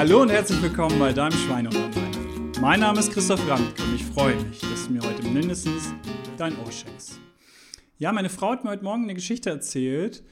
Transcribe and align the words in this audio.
Hallo 0.00 0.22
und 0.22 0.30
herzlich 0.30 0.62
willkommen 0.62 0.98
bei 0.98 1.12
deinem 1.12 1.36
Schweinehund 1.36 1.94
Mein 2.58 2.80
Name 2.80 3.00
ist 3.00 3.12
Christoph 3.12 3.44
Brandt 3.46 3.78
und 3.78 3.94
ich 3.94 4.02
freue 4.02 4.34
mich, 4.44 4.58
dass 4.60 4.86
du 4.86 4.94
mir 4.94 5.02
heute 5.02 5.28
mindestens 5.28 5.92
dein 6.38 6.58
Ohr 6.58 6.72
schenkst. 6.72 7.20
Ja, 7.98 8.10
meine 8.10 8.30
Frau 8.30 8.52
hat 8.52 8.64
mir 8.64 8.70
heute 8.70 8.82
Morgen 8.82 9.02
eine 9.02 9.12
Geschichte 9.12 9.50
erzählt, 9.50 10.24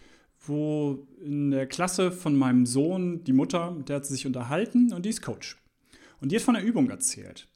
wo 0.46 1.06
in 1.22 1.50
der 1.50 1.66
Klasse 1.66 2.12
von 2.12 2.34
meinem 2.34 2.64
Sohn 2.64 3.24
die 3.24 3.34
Mutter, 3.34 3.72
mit 3.72 3.90
der 3.90 3.96
hat 3.96 4.06
sie 4.06 4.14
sich 4.14 4.26
unterhalten 4.26 4.94
und 4.94 5.04
die 5.04 5.10
ist 5.10 5.20
Coach. 5.20 5.62
Und 6.22 6.32
die 6.32 6.36
hat 6.36 6.42
von 6.42 6.56
einer 6.56 6.64
Übung 6.64 6.88
erzählt. 6.88 7.46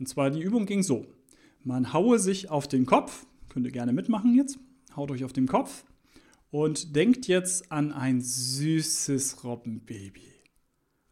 Und 0.00 0.08
zwar 0.08 0.30
die 0.30 0.42
Übung 0.42 0.66
ging 0.66 0.82
so. 0.82 1.06
Man 1.62 1.92
haue 1.92 2.18
sich 2.18 2.50
auf 2.50 2.66
den 2.66 2.84
Kopf, 2.84 3.26
könnt 3.48 3.64
ihr 3.64 3.70
gerne 3.70 3.92
mitmachen 3.92 4.34
jetzt, 4.34 4.58
haut 4.96 5.12
euch 5.12 5.22
auf 5.22 5.32
den 5.32 5.46
Kopf 5.46 5.84
und 6.50 6.96
denkt 6.96 7.28
jetzt 7.28 7.70
an 7.70 7.92
ein 7.92 8.20
süßes 8.20 9.44
Robbenbaby. 9.44 10.29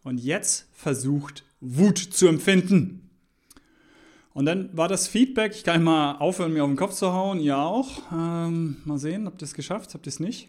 Und 0.09 0.19
jetzt 0.25 0.67
versucht 0.73 1.45
Wut 1.61 1.99
zu 1.99 2.29
empfinden. 2.29 3.11
Und 4.33 4.47
dann 4.47 4.75
war 4.75 4.89
das 4.89 5.07
Feedback, 5.07 5.53
ich 5.55 5.65
kann 5.65 5.83
mal 5.83 6.13
aufhören, 6.13 6.55
mir 6.55 6.65
auf 6.65 6.71
den 6.71 6.77
Kopf 6.79 6.95
zu 6.95 7.13
hauen, 7.13 7.41
ihr 7.41 7.59
auch. 7.59 8.03
Ähm, 8.11 8.79
mal 8.87 8.97
sehen, 8.97 9.27
habt 9.27 9.43
ihr 9.43 9.45
es 9.45 9.53
geschafft, 9.53 9.93
habt 9.93 10.07
ihr 10.07 10.11
es 10.11 10.19
nicht? 10.19 10.49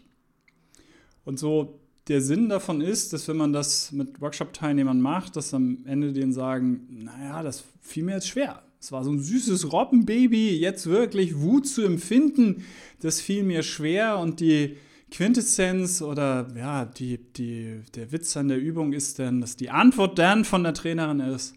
Und 1.26 1.38
so 1.38 1.78
der 2.08 2.22
Sinn 2.22 2.48
davon 2.48 2.80
ist, 2.80 3.12
dass 3.12 3.28
wenn 3.28 3.36
man 3.36 3.52
das 3.52 3.92
mit 3.92 4.20
Workshop-Teilnehmern 4.22 5.00
macht, 5.00 5.36
dass 5.36 5.52
am 5.52 5.84
Ende 5.84 6.14
denen 6.14 6.32
sagen, 6.32 6.86
naja, 7.04 7.42
das 7.42 7.64
fiel 7.82 8.04
mir 8.04 8.14
jetzt 8.14 8.28
schwer. 8.28 8.62
Es 8.80 8.92
war 8.92 9.04
so 9.04 9.10
ein 9.10 9.20
süßes 9.20 9.72
Robbenbaby, 9.72 10.58
jetzt 10.58 10.86
wirklich 10.86 11.38
Wut 11.38 11.66
zu 11.66 11.82
empfinden, 11.82 12.64
das 13.00 13.20
fiel 13.20 13.42
mir 13.42 13.62
schwer 13.62 14.18
und 14.20 14.40
die 14.40 14.78
Quintessenz 15.10 16.02
oder 16.02 16.48
ja, 16.56 16.84
die, 16.84 17.18
die, 17.18 17.82
der 17.94 18.12
Witz 18.12 18.36
an 18.36 18.48
der 18.48 18.58
Übung 18.58 18.92
ist 18.92 19.18
dann, 19.18 19.40
dass 19.40 19.56
die 19.56 19.70
Antwort 19.70 20.18
dann 20.18 20.44
von 20.44 20.62
der 20.62 20.74
Trainerin 20.74 21.20
ist, 21.20 21.54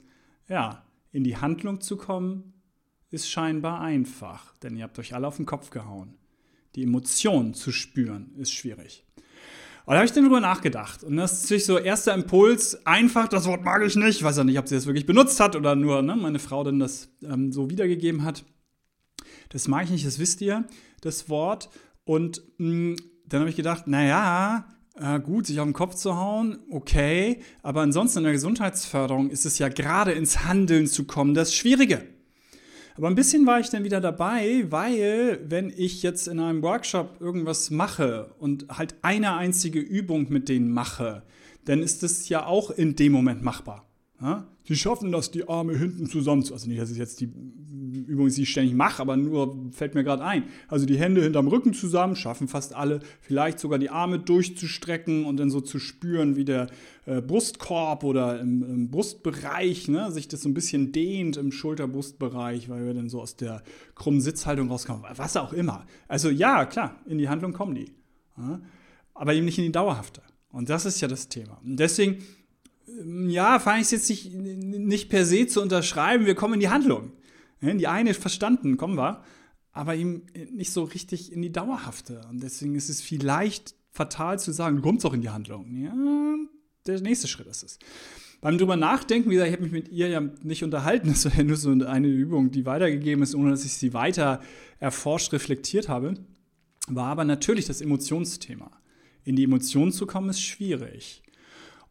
ja, 0.48 0.84
in 1.12 1.24
die 1.24 1.38
Handlung 1.38 1.80
zu 1.82 1.98
kommen, 1.98 2.54
ist 3.12 3.30
scheinbar 3.30 3.82
einfach, 3.82 4.56
denn 4.58 4.76
ihr 4.76 4.84
habt 4.84 4.98
euch 4.98 5.14
alle 5.14 5.28
auf 5.28 5.38
den 5.38 5.46
Kopf 5.46 5.70
gehauen. 5.70 6.16
Die 6.76 6.84
Emotion 6.84 7.54
zu 7.54 7.72
spüren 7.72 8.34
ist 8.38 8.52
schwierig. 8.52 9.06
Und 9.86 9.92
da 9.92 9.98
habe 9.98 10.06
ich 10.06 10.14
dann 10.14 10.24
drüber 10.24 10.40
nachgedacht. 10.40 11.04
Und 11.04 11.18
das 11.18 11.34
ist 11.34 11.44
natürlich 11.44 11.66
so 11.66 11.78
erster 11.78 12.14
Impuls, 12.14 12.86
einfach, 12.86 13.28
das 13.28 13.46
Wort 13.46 13.64
mag 13.64 13.84
ich 13.84 13.96
nicht. 13.96 14.18
Ich 14.18 14.24
weiß 14.24 14.38
ja 14.38 14.44
nicht, 14.44 14.58
ob 14.58 14.68
sie 14.68 14.76
das 14.76 14.86
wirklich 14.86 15.06
benutzt 15.06 15.40
hat 15.40 15.56
oder 15.56 15.76
nur 15.76 16.02
ne, 16.02 16.16
meine 16.16 16.40
Frau 16.40 16.64
dann 16.64 16.80
das 16.80 17.10
ähm, 17.22 17.52
so 17.52 17.70
wiedergegeben 17.70 18.24
hat. 18.24 18.46
Das 19.50 19.68
mag 19.68 19.84
ich 19.84 19.92
nicht, 19.92 20.06
das 20.06 20.20
wisst 20.20 20.42
ihr, 20.42 20.66
das 21.02 21.30
Wort. 21.30 21.70
Und 22.06 22.42
mh, 22.58 22.94
mm, 22.94 22.96
dann 23.28 23.42
habe 23.42 23.50
ich 23.50 23.56
gedacht, 23.56 23.88
naja, 23.88 24.66
äh, 24.96 25.20
gut, 25.20 25.48
sich 25.48 25.60
auf 25.60 25.66
den 25.66 25.74
Kopf 25.74 25.96
zu 25.96 26.16
hauen, 26.16 26.60
okay. 26.70 27.40
Aber 27.62 27.82
ansonsten 27.82 28.20
in 28.20 28.24
der 28.26 28.34
Gesundheitsförderung 28.34 29.30
ist 29.30 29.46
es 29.46 29.58
ja 29.60 29.70
gerade 29.70 30.12
ins 30.12 30.46
Handeln 30.46 30.88
zu 30.88 31.06
kommen, 31.06 31.34
das 31.34 31.56
Schwierige. 31.56 32.04
Aber 32.96 33.08
ein 33.08 33.16
bisschen 33.16 33.46
war 33.48 33.60
ich 33.60 33.70
dann 33.70 33.84
wieder 33.84 34.02
dabei, 34.02 34.66
weil 34.70 35.40
wenn 35.48 35.74
ich 35.76 36.04
jetzt 36.04 36.28
in 36.28 36.40
einem 36.40 36.62
Workshop 36.62 37.18
irgendwas 37.20 37.72
mache 37.72 38.36
und 38.38 38.68
halt 38.70 38.96
eine 39.02 39.36
einzige 39.36 39.80
Übung 39.80 40.28
mit 40.30 40.48
denen 40.48 40.72
mache, 40.72 41.24
dann 41.66 41.82
ist 41.82 42.04
das 42.04 42.30
ja 42.30 42.46
auch 42.46 42.70
in 42.70 42.96
dem 42.96 43.12
Moment 43.12 43.42
machbar. 43.42 43.88
Ja? 44.24 44.48
Sie 44.64 44.78
schaffen 44.78 45.12
das, 45.12 45.32
die 45.32 45.50
Arme 45.50 45.78
hinten 45.78 46.08
zusammen 46.08 46.44
zu. 46.44 46.54
Also 46.54 46.70
nicht, 46.70 46.80
dass 46.80 46.90
ich 46.90 46.98
jetzt 46.98 47.20
die 47.20 47.26
Übung, 47.26 48.30
die 48.30 48.44
ich 48.44 48.50
ständig 48.50 48.74
mache, 48.74 49.02
aber 49.02 49.18
nur 49.18 49.70
fällt 49.72 49.96
mir 49.96 50.06
gerade 50.06 50.24
ein. 50.24 50.46
Also 50.70 50.86
die 50.86 50.98
Hände 50.98 51.22
hinterm 51.22 51.50
Rücken 51.50 51.74
zusammen, 51.74 52.16
schaffen 52.16 52.48
fast 52.48 52.74
alle, 52.74 53.02
vielleicht 53.20 53.60
sogar 53.60 53.80
die 53.80 53.90
Arme 53.90 54.20
durchzustrecken 54.20 55.26
und 55.26 55.38
dann 55.38 55.50
so 55.50 55.60
zu 55.60 55.78
spüren, 55.78 56.38
wie 56.38 56.46
der 56.46 56.68
äh, 57.06 57.22
Brustkorb 57.22 58.06
oder 58.06 58.40
im, 58.40 58.64
im 58.64 58.90
Brustbereich 58.90 59.90
ne, 59.90 60.10
sich 60.14 60.30
das 60.30 60.42
so 60.42 60.50
ein 60.50 60.54
bisschen 60.54 60.94
dehnt 60.94 61.36
im 61.36 61.52
Schulterbrustbereich, 61.52 62.70
weil 62.70 62.86
wir 62.86 62.94
dann 62.94 63.10
so 63.10 63.22
aus 63.22 63.36
der 63.36 63.62
krummen 63.94 64.22
Sitzhaltung 64.22 64.70
rauskommen. 64.70 65.04
Was 65.18 65.36
auch 65.36 65.52
immer. 65.52 65.86
Also 66.08 66.30
ja, 66.30 66.64
klar, 66.66 66.96
in 67.06 67.18
die 67.18 67.28
Handlung 67.28 67.52
kommen 67.52 67.76
die. 67.76 67.92
Ja? 68.38 68.62
Aber 69.14 69.34
eben 69.34 69.44
nicht 69.44 69.58
in 69.58 69.66
die 69.66 69.72
dauerhafte. 69.74 70.22
Und 70.50 70.70
das 70.70 70.86
ist 70.86 71.02
ja 71.02 71.10
das 71.10 71.28
Thema. 71.28 71.60
Und 71.66 71.78
deswegen 71.78 72.24
ja, 73.28 73.60
fand 73.60 73.78
ich 73.78 73.86
es 73.86 73.92
jetzt 73.92 74.10
nicht, 74.10 74.34
nicht 74.34 75.10
per 75.10 75.26
se 75.26 75.48
zu 75.48 75.62
unterschreiben, 75.62 76.26
wir 76.26 76.36
kommen 76.36 76.56
in 76.56 76.60
die 76.60 76.70
Handlung. 76.70 77.12
Die 77.62 77.88
eine 77.88 78.14
verstanden, 78.14 78.76
kommen 78.76 78.98
wir, 78.98 79.24
aber 79.72 79.96
ihm 79.96 80.24
nicht 80.52 80.72
so 80.72 80.84
richtig 80.84 81.32
in 81.32 81.42
die 81.42 81.52
dauerhafte. 81.52 82.22
Und 82.30 82.44
deswegen 82.44 82.76
ist 82.76 82.90
es 82.90 83.02
vielleicht 83.02 83.76
fatal 83.92 84.38
zu 84.38 84.52
sagen, 84.52 84.78
du 84.78 84.82
kommst 84.82 85.06
auch 85.06 85.14
in 85.14 85.22
die 85.22 85.30
Handlung. 85.30 85.74
Ja, 85.78 85.94
der 86.86 87.00
nächste 87.02 87.28
Schritt 87.28 87.48
ist 87.48 87.64
es. 87.64 87.80
Beim 88.42 88.58
drüber 88.58 88.76
nachdenken, 88.76 89.30
wie 89.30 89.36
gesagt, 89.36 89.52
ich 89.52 89.56
habe 89.56 89.64
mich 89.64 89.72
mit 89.72 89.88
ihr 89.88 90.10
ja 90.10 90.20
nicht 90.20 90.66
unterhalten, 90.66 91.08
das 91.08 91.24
war 91.24 91.34
ja 91.34 91.44
nur 91.44 91.56
so 91.56 91.72
eine 91.72 92.08
Übung, 92.08 92.52
die 92.52 92.66
weitergegeben 92.66 93.24
ist, 93.24 93.34
ohne 93.36 93.52
dass 93.52 93.64
ich 93.64 93.74
sie 93.74 93.94
weiter 93.94 94.42
erforscht, 94.80 95.32
reflektiert 95.32 95.88
habe, 95.88 96.16
war 96.90 97.08
aber 97.08 97.24
natürlich 97.24 97.66
das 97.66 97.80
Emotionsthema. 97.80 98.70
In 99.24 99.38
die 99.38 99.46
Emotionen 99.46 99.94
zu 99.94 100.06
kommen, 100.06 100.30
ist 100.30 100.42
schwierig. 100.42 101.23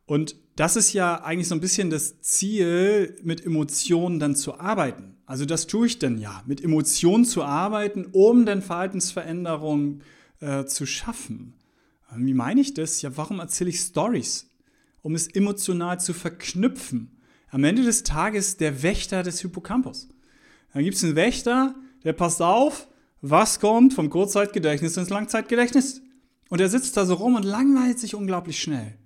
Und 0.07 0.37
das 0.57 0.77
ist 0.77 0.93
ja 0.93 1.23
eigentlich 1.23 1.49
so 1.49 1.55
ein 1.55 1.61
bisschen 1.61 1.91
das 1.91 2.21
Ziel, 2.21 3.17
mit 3.23 3.45
Emotionen 3.45 4.19
dann 4.19 4.37
zu 4.37 4.59
arbeiten. 4.59 5.17
Also 5.27 5.47
das 5.47 5.67
tue 5.67 5.87
ich 5.87 5.99
dann 5.99 6.19
ja, 6.19 6.43
mit 6.47 6.63
Emotionen 6.63 7.25
zu 7.25 7.43
arbeiten, 7.43 8.07
um 8.13 8.45
dann 8.45 8.61
Verhaltensveränderungen 8.61 10.03
äh, 10.41 10.65
zu 10.65 10.85
schaffen. 10.87 11.55
Wie 12.15 12.35
meine 12.35 12.61
ich 12.61 12.75
das? 12.75 13.01
Ja, 13.01 13.17
warum 13.17 13.39
erzähle 13.39 13.71
ich 13.71 13.81
Stories? 13.81 14.51
Um 15.01 15.15
es 15.15 15.29
emotional 15.29 15.99
zu 15.99 16.13
verknüpfen. 16.13 17.19
Am 17.49 17.65
Ende 17.65 17.83
des 17.83 18.03
Tages 18.03 18.57
der 18.57 18.83
Wächter 18.83 19.23
des 19.23 19.41
Hippocampus. 19.41 20.09
Dann 20.75 20.85
gibt 20.85 20.97
es 20.97 21.05
einen 21.05 21.17
Wächter, 21.17 21.75
der 22.05 22.13
passt 22.13 22.43
auf, 22.43 22.89
was 23.21 23.61
kommt 23.61 23.95
vom 23.95 24.11
Kurzzeitgedächtnis 24.11 24.97
ins 24.97 25.11
Langzeitgedächtnis. 25.11 26.03
Und 26.49 26.61
er 26.61 26.69
sitzt 26.69 26.97
da 26.97 27.07
so 27.07 27.15
rum 27.15 27.37
und 27.37 27.45
langweilt 27.45 27.99
sich 27.99 28.15
unglaublich 28.15 28.61
schnell. 28.61 28.99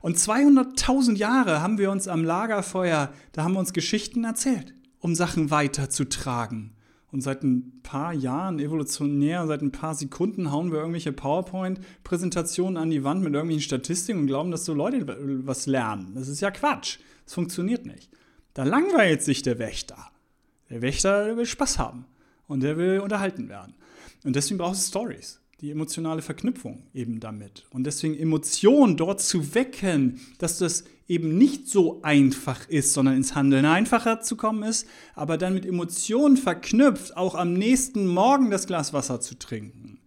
Und 0.00 0.16
200.000 0.16 1.16
Jahre 1.16 1.62
haben 1.62 1.78
wir 1.78 1.90
uns 1.90 2.08
am 2.08 2.24
Lagerfeuer, 2.24 3.12
da 3.32 3.44
haben 3.44 3.54
wir 3.54 3.60
uns 3.60 3.72
Geschichten 3.72 4.24
erzählt, 4.24 4.74
um 5.00 5.14
Sachen 5.14 5.50
weiterzutragen. 5.50 6.72
Und 7.12 7.22
seit 7.22 7.42
ein 7.44 7.80
paar 7.82 8.12
Jahren, 8.12 8.58
evolutionär, 8.58 9.46
seit 9.46 9.62
ein 9.62 9.72
paar 9.72 9.94
Sekunden 9.94 10.50
hauen 10.50 10.70
wir 10.70 10.80
irgendwelche 10.80 11.12
PowerPoint-Präsentationen 11.12 12.76
an 12.76 12.90
die 12.90 13.04
Wand 13.04 13.22
mit 13.22 13.32
irgendwelchen 13.32 13.62
Statistiken 13.62 14.20
und 14.20 14.26
glauben, 14.26 14.50
dass 14.50 14.64
so 14.64 14.74
Leute 14.74 15.06
was 15.46 15.66
lernen. 15.66 16.12
Das 16.14 16.28
ist 16.28 16.40
ja 16.40 16.50
Quatsch. 16.50 16.98
Das 17.24 17.34
funktioniert 17.34 17.86
nicht. 17.86 18.10
Da 18.54 18.64
langweilt 18.64 19.22
sich 19.22 19.42
der 19.42 19.58
Wächter. 19.58 20.10
Der 20.68 20.82
Wächter 20.82 21.36
will 21.36 21.46
Spaß 21.46 21.78
haben 21.78 22.06
und 22.48 22.62
der 22.62 22.76
will 22.76 23.00
unterhalten 23.00 23.48
werden. 23.48 23.74
Und 24.24 24.36
deswegen 24.36 24.58
braucht 24.58 24.74
es 24.74 24.88
Stories 24.88 25.40
die 25.60 25.70
emotionale 25.70 26.20
Verknüpfung 26.20 26.82
eben 26.92 27.18
damit. 27.18 27.64
Und 27.70 27.84
deswegen 27.84 28.16
Emotionen 28.16 28.96
dort 28.96 29.20
zu 29.22 29.54
wecken, 29.54 30.20
dass 30.38 30.58
das 30.58 30.84
eben 31.08 31.38
nicht 31.38 31.68
so 31.68 32.02
einfach 32.02 32.68
ist, 32.68 32.92
sondern 32.92 33.16
ins 33.16 33.34
Handeln 33.34 33.64
einfacher 33.64 34.20
zu 34.20 34.36
kommen 34.36 34.62
ist, 34.64 34.86
aber 35.14 35.38
dann 35.38 35.54
mit 35.54 35.64
Emotionen 35.64 36.36
verknüpft, 36.36 37.16
auch 37.16 37.34
am 37.34 37.54
nächsten 37.54 38.06
Morgen 38.06 38.50
das 38.50 38.66
Glas 38.66 38.92
Wasser 38.92 39.20
zu 39.20 39.38
trinken 39.38 39.98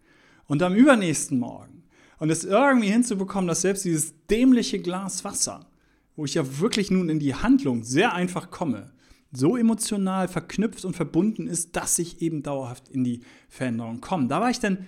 und 0.45 0.61
am 0.61 0.75
übernächsten 0.75 1.39
Morgen. 1.39 1.83
Und 2.19 2.29
es 2.29 2.43
irgendwie 2.43 2.89
hinzubekommen, 2.89 3.47
dass 3.47 3.61
selbst 3.61 3.85
dieses 3.85 4.13
dämliche 4.27 4.79
Glas 4.79 5.23
Wasser, 5.23 5.67
wo 6.15 6.25
ich 6.25 6.33
ja 6.33 6.59
wirklich 6.59 6.91
nun 6.91 7.09
in 7.09 7.19
die 7.19 7.33
Handlung 7.33 7.83
sehr 7.83 8.13
einfach 8.13 8.51
komme, 8.51 8.91
so 9.31 9.55
emotional 9.55 10.27
verknüpft 10.27 10.85
und 10.85 10.95
verbunden 10.95 11.47
ist, 11.47 11.75
dass 11.75 11.97
ich 11.97 12.21
eben 12.21 12.43
dauerhaft 12.43 12.89
in 12.89 13.03
die 13.03 13.21
Veränderung 13.47 14.01
komme. 14.01 14.27
Da 14.27 14.41
war 14.41 14.49
ich 14.49 14.59
dann 14.59 14.85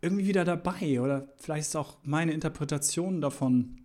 irgendwie 0.00 0.26
wieder 0.26 0.44
dabei 0.44 1.00
oder 1.00 1.28
vielleicht 1.36 1.68
ist 1.68 1.76
auch 1.76 1.96
meine 2.04 2.32
Interpretation 2.32 3.20
davon. 3.20 3.76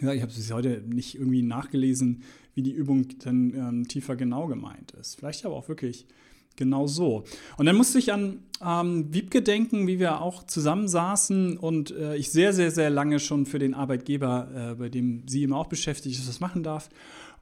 Ja, 0.00 0.12
ich 0.12 0.22
habe 0.22 0.32
es 0.32 0.52
heute 0.52 0.82
nicht 0.86 1.16
irgendwie 1.16 1.42
nachgelesen, 1.42 2.22
wie 2.54 2.62
die 2.62 2.72
Übung 2.72 3.06
dann 3.22 3.54
ähm, 3.54 3.88
tiefer 3.88 4.16
genau 4.16 4.46
gemeint 4.46 4.92
ist. 4.92 5.16
Vielleicht 5.16 5.44
aber 5.44 5.56
auch 5.56 5.68
wirklich 5.68 6.06
genau 6.56 6.86
so. 6.86 7.24
Und 7.56 7.66
dann 7.66 7.76
musste 7.76 7.98
ich 7.98 8.12
an 8.12 8.40
ähm, 8.64 9.12
Wiebke 9.12 9.42
denken, 9.42 9.86
wie 9.86 9.98
wir 9.98 10.20
auch 10.20 10.44
zusammensaßen 10.44 11.56
und 11.56 11.92
äh, 11.92 12.16
ich 12.16 12.30
sehr, 12.30 12.52
sehr, 12.52 12.70
sehr 12.70 12.90
lange 12.90 13.20
schon 13.20 13.46
für 13.46 13.58
den 13.58 13.74
Arbeitgeber, 13.74 14.72
äh, 14.72 14.74
bei 14.74 14.88
dem 14.88 15.26
sie 15.26 15.44
immer 15.44 15.56
auch 15.56 15.68
beschäftigt 15.68 16.18
ist, 16.18 16.28
das 16.28 16.40
machen 16.40 16.62
darf. 16.62 16.90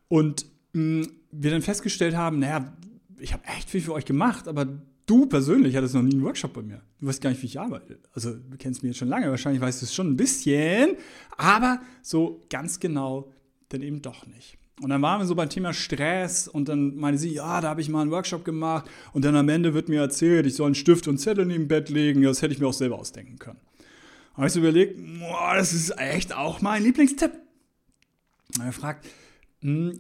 Und 0.08 0.46
mh, 0.73 1.02
mm, 1.02 1.08
wir 1.32 1.50
dann 1.50 1.62
festgestellt 1.62 2.14
haben, 2.17 2.38
naja, 2.38 2.73
ich 3.19 3.32
habe 3.32 3.43
echt 3.44 3.69
viel 3.70 3.81
für 3.81 3.93
euch 3.93 4.05
gemacht, 4.05 4.46
aber 4.49 4.67
Du 5.06 5.26
persönlich 5.26 5.76
hattest 5.76 5.94
noch 5.94 6.03
nie 6.03 6.12
einen 6.12 6.25
Workshop 6.25 6.53
bei 6.53 6.62
mir. 6.62 6.82
Du 7.00 7.06
weißt 7.06 7.23
gar 7.23 7.31
nicht, 7.31 7.41
wie 7.43 7.47
ich 7.47 7.61
arbeite. 7.61 7.99
Also, 8.12 8.35
du 8.35 8.56
kennst 8.58 8.82
mich 8.82 8.91
jetzt 8.91 8.99
schon 8.99 9.08
lange, 9.08 9.31
wahrscheinlich 9.31 9.62
weißt 9.62 9.81
du 9.81 9.87
es 9.87 9.94
schon 9.94 10.08
ein 10.08 10.17
bisschen, 10.17 10.97
aber 11.37 11.81
so 12.03 12.44
ganz 12.50 12.81
genau 12.81 13.31
dann 13.69 13.82
eben 13.82 14.03
doch 14.03 14.26
nicht. 14.26 14.58
Und 14.81 14.91
dann 14.91 15.00
waren 15.00 15.20
wir 15.20 15.26
so 15.26 15.35
beim 15.35 15.49
Thema 15.49 15.73
Stress 15.73 16.49
und 16.49 16.69
dann 16.69 16.97
meinte 16.97 17.19
sie, 17.19 17.32
ja, 17.32 17.61
da 17.61 17.70
habe 17.70 17.81
ich 17.81 17.88
mal 17.88 18.03
einen 18.03 18.11
Workshop 18.11 18.44
gemacht 18.44 18.91
und 19.12 19.25
dann 19.25 19.35
am 19.35 19.49
Ende 19.49 19.73
wird 19.73 19.88
mir 19.88 20.00
erzählt, 20.00 20.44
ich 20.44 20.55
soll 20.55 20.67
einen 20.67 20.75
Stift 20.75 21.09
und 21.09 21.19
Zettel 21.19 21.47
neben 21.47 21.64
dem 21.64 21.69
Bett 21.69 21.88
legen. 21.88 22.23
Das 22.23 22.43
hätte 22.43 22.52
ich 22.52 22.61
mir 22.61 22.67
auch 22.67 22.75
selber 22.75 22.99
ausdenken 22.99 23.38
können. 23.38 23.61
Da 24.32 24.38
habe 24.38 24.49
ich 24.49 24.52
so 24.52 24.59
überlegt, 24.59 25.00
boah, 25.20 25.55
das 25.55 25.73
ist 25.73 25.99
echt 25.99 26.35
auch 26.35 26.61
mein 26.61 26.82
Lieblingstipp. 26.82 27.32
Und 28.59 28.64
er 28.64 28.73
fragt, 28.73 29.06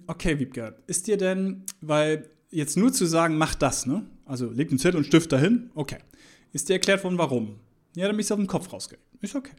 okay, 0.06 0.38
Wiebke, 0.38 0.76
ist 0.86 1.06
dir 1.06 1.16
denn, 1.16 1.64
weil 1.80 2.28
jetzt 2.50 2.76
nur 2.76 2.92
zu 2.92 3.06
sagen, 3.06 3.38
mach 3.38 3.54
das, 3.54 3.86
ne? 3.86 4.04
Also 4.26 4.50
leg 4.50 4.68
einen 4.68 4.78
Zettel 4.78 4.98
und 4.98 5.04
Stift 5.04 5.32
dahin, 5.32 5.70
okay. 5.74 5.98
Ist 6.52 6.68
dir 6.68 6.74
erklärt 6.74 7.02
worden, 7.04 7.16
warum? 7.18 7.56
Ja, 7.94 8.06
dann 8.06 8.16
bist 8.16 8.30
du 8.30 8.34
auf 8.34 8.40
den 8.40 8.46
Kopf 8.46 8.72
rausgekriegt. 8.72 9.06
Ist 9.22 9.34
okay. 9.34 9.52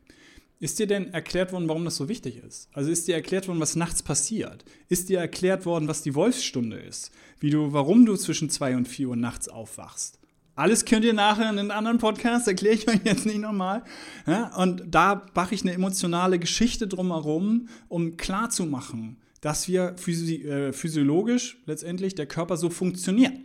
Ist 0.59 0.79
dir 0.79 0.87
denn 0.87 1.13
erklärt 1.13 1.53
worden, 1.53 1.67
warum 1.67 1.85
das 1.85 1.95
so 1.95 2.09
wichtig 2.09 2.37
ist? 2.37 2.67
Also 2.73 2.89
ist 2.89 3.07
dir 3.07 3.15
erklärt 3.15 3.47
worden, 3.47 3.59
was 3.59 3.75
nachts 3.75 4.01
passiert? 4.01 4.65
Ist 4.89 5.09
dir 5.09 5.19
erklärt 5.19 5.65
worden, 5.65 5.87
was 5.87 6.01
die 6.01 6.15
Wolfsstunde 6.15 6.77
ist? 6.77 7.11
Wie 7.39 7.51
du, 7.51 7.73
warum 7.73 8.05
du 8.05 8.15
zwischen 8.15 8.49
2 8.49 8.75
und 8.75 8.87
4 8.87 9.09
Uhr 9.09 9.15
nachts 9.15 9.47
aufwachst? 9.47 10.19
Alles 10.55 10.85
könnt 10.85 11.05
ihr 11.05 11.13
nachher 11.13 11.51
in 11.51 11.59
einem 11.59 11.69
anderen 11.69 11.99
Podcast, 11.99 12.47
erkläre 12.47 12.73
ich 12.73 12.87
euch 12.87 13.01
jetzt 13.03 13.27
nicht 13.27 13.37
nochmal. 13.37 13.83
Ja, 14.25 14.55
und 14.55 14.83
da 14.87 15.27
mache 15.35 15.53
ich 15.53 15.61
eine 15.61 15.73
emotionale 15.73 16.39
Geschichte 16.39 16.87
drumherum, 16.87 17.67
um 17.87 18.17
klarzumachen, 18.17 19.17
dass 19.41 19.67
wir 19.67 19.93
physi 19.97 20.41
äh, 20.41 20.73
physiologisch 20.73 21.61
letztendlich 21.67 22.15
der 22.15 22.25
Körper 22.25 22.57
so 22.57 22.71
funktioniert. 22.71 23.37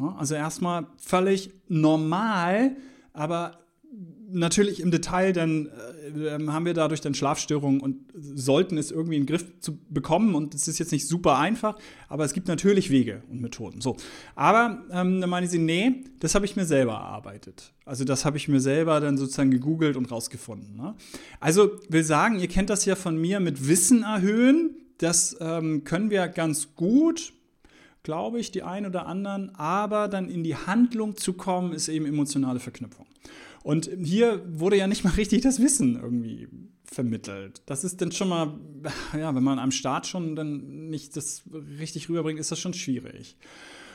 Ja, 0.00 0.16
also 0.18 0.34
erstmal 0.34 0.86
völlig 0.98 1.50
normal, 1.68 2.76
aber 3.12 3.60
natürlich 4.32 4.80
im 4.80 4.90
Detail 4.90 5.32
dann 5.32 5.66
äh, 5.66 6.34
ähm, 6.34 6.52
haben 6.52 6.64
wir 6.64 6.74
dadurch 6.74 7.00
dann 7.00 7.14
Schlafstörungen 7.14 7.80
und 7.80 7.96
sollten 8.14 8.78
es 8.78 8.90
irgendwie 8.90 9.16
in 9.16 9.22
den 9.22 9.26
Griff 9.26 9.44
zu 9.60 9.78
bekommen. 9.88 10.34
Und 10.34 10.54
es 10.54 10.68
ist 10.68 10.78
jetzt 10.78 10.92
nicht 10.92 11.06
super 11.06 11.38
einfach, 11.38 11.76
aber 12.08 12.24
es 12.24 12.32
gibt 12.32 12.48
natürlich 12.48 12.90
Wege 12.90 13.22
und 13.28 13.40
Methoden. 13.40 13.80
So. 13.80 13.96
Aber 14.34 14.84
ähm, 14.90 15.20
dann 15.20 15.30
meine 15.30 15.46
sie, 15.46 15.58
nee, 15.58 16.04
das 16.20 16.34
habe 16.34 16.44
ich 16.44 16.56
mir 16.56 16.64
selber 16.64 16.92
erarbeitet. 16.92 17.72
Also 17.84 18.04
das 18.04 18.24
habe 18.24 18.36
ich 18.36 18.48
mir 18.48 18.60
selber 18.60 19.00
dann 19.00 19.18
sozusagen 19.18 19.50
gegoogelt 19.50 19.96
und 19.96 20.10
rausgefunden. 20.10 20.76
Ne? 20.76 20.94
Also 21.40 21.70
will 21.88 22.04
sagen, 22.04 22.38
ihr 22.38 22.48
kennt 22.48 22.70
das 22.70 22.84
ja 22.84 22.94
von 22.94 23.20
mir 23.20 23.40
mit 23.40 23.68
Wissen 23.68 24.02
erhöhen. 24.02 24.76
Das 24.98 25.36
ähm, 25.40 25.84
können 25.84 26.10
wir 26.10 26.28
ganz 26.28 26.74
gut, 26.74 27.32
glaube 28.02 28.40
ich, 28.40 28.50
die 28.50 28.62
einen 28.62 28.86
oder 28.86 29.06
anderen. 29.06 29.54
Aber 29.54 30.08
dann 30.08 30.28
in 30.28 30.44
die 30.44 30.56
Handlung 30.56 31.16
zu 31.16 31.34
kommen, 31.34 31.72
ist 31.72 31.88
eben 31.88 32.06
emotionale 32.06 32.60
Verknüpfung. 32.60 33.06
Und 33.62 33.90
hier 34.02 34.42
wurde 34.48 34.76
ja 34.76 34.86
nicht 34.86 35.04
mal 35.04 35.14
richtig 35.14 35.42
das 35.42 35.60
Wissen 35.60 35.96
irgendwie 36.00 36.48
vermittelt. 36.84 37.62
Das 37.66 37.84
ist 37.84 38.00
dann 38.00 38.10
schon 38.10 38.28
mal, 38.28 38.58
ja, 39.16 39.34
wenn 39.34 39.44
man 39.44 39.58
am 39.58 39.70
Start 39.70 40.06
schon 40.06 40.34
dann 40.34 40.88
nicht 40.88 41.16
das 41.16 41.42
richtig 41.78 42.08
rüberbringt, 42.08 42.40
ist 42.40 42.50
das 42.50 42.58
schon 42.58 42.74
schwierig. 42.74 43.36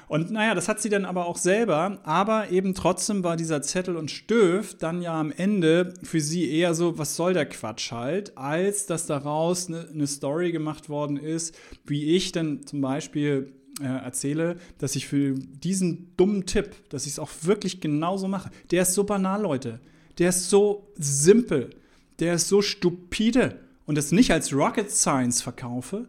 Und 0.08 0.30
naja, 0.32 0.54
das 0.54 0.68
hat 0.68 0.82
sie 0.82 0.90
dann 0.90 1.04
aber 1.04 1.26
auch 1.26 1.38
selber, 1.38 2.00
aber 2.04 2.52
eben 2.52 2.76
trotzdem 2.76 3.24
war 3.24 3.38
dieser 3.38 3.64
Zettel 3.64 3.96
und 3.98 4.12
Stift 4.12 4.84
dann 4.84 5.02
ja 5.02 5.20
am 5.20 5.32
Ende 5.32 5.96
für 6.04 6.22
sie 6.22 6.50
eher 6.50 6.76
so, 6.76 7.00
was 7.00 7.16
soll 7.16 7.34
der 7.34 7.48
Quatsch 7.48 7.92
halt, 7.92 8.38
als 8.38 8.86
dass 8.86 9.08
daraus 9.08 9.68
eine, 9.68 9.88
eine 9.92 10.06
Story 10.06 10.52
gemacht 10.52 10.90
worden 10.90 11.18
ist, 11.18 11.56
wie 11.86 12.16
ich 12.16 12.32
dann 12.32 12.66
zum 12.68 12.82
Beispiel 12.82 13.55
äh, 13.82 13.86
erzähle, 13.86 14.58
dass 14.80 14.96
ich 14.96 15.08
für 15.08 15.34
diesen 15.34 16.16
dummen 16.18 16.46
Tipp, 16.46 16.76
dass 16.90 17.06
ich 17.06 17.14
es 17.14 17.20
auch 17.20 17.30
wirklich 17.42 17.82
genauso 17.82 18.28
mache, 18.28 18.50
der 18.72 18.84
ist 18.84 18.94
so 18.94 19.04
banal, 19.04 19.42
Leute. 19.42 19.80
Der 20.18 20.30
ist 20.30 20.50
so 20.50 20.88
simpel. 20.96 21.72
Der 22.20 22.36
ist 22.36 22.48
so 22.48 22.62
stupide. 22.62 23.60
Und 23.86 23.96
das 23.98 24.12
nicht 24.12 24.32
als 24.32 24.54
Rocket 24.54 24.90
Science 24.92 25.42
verkaufe, 25.42 26.08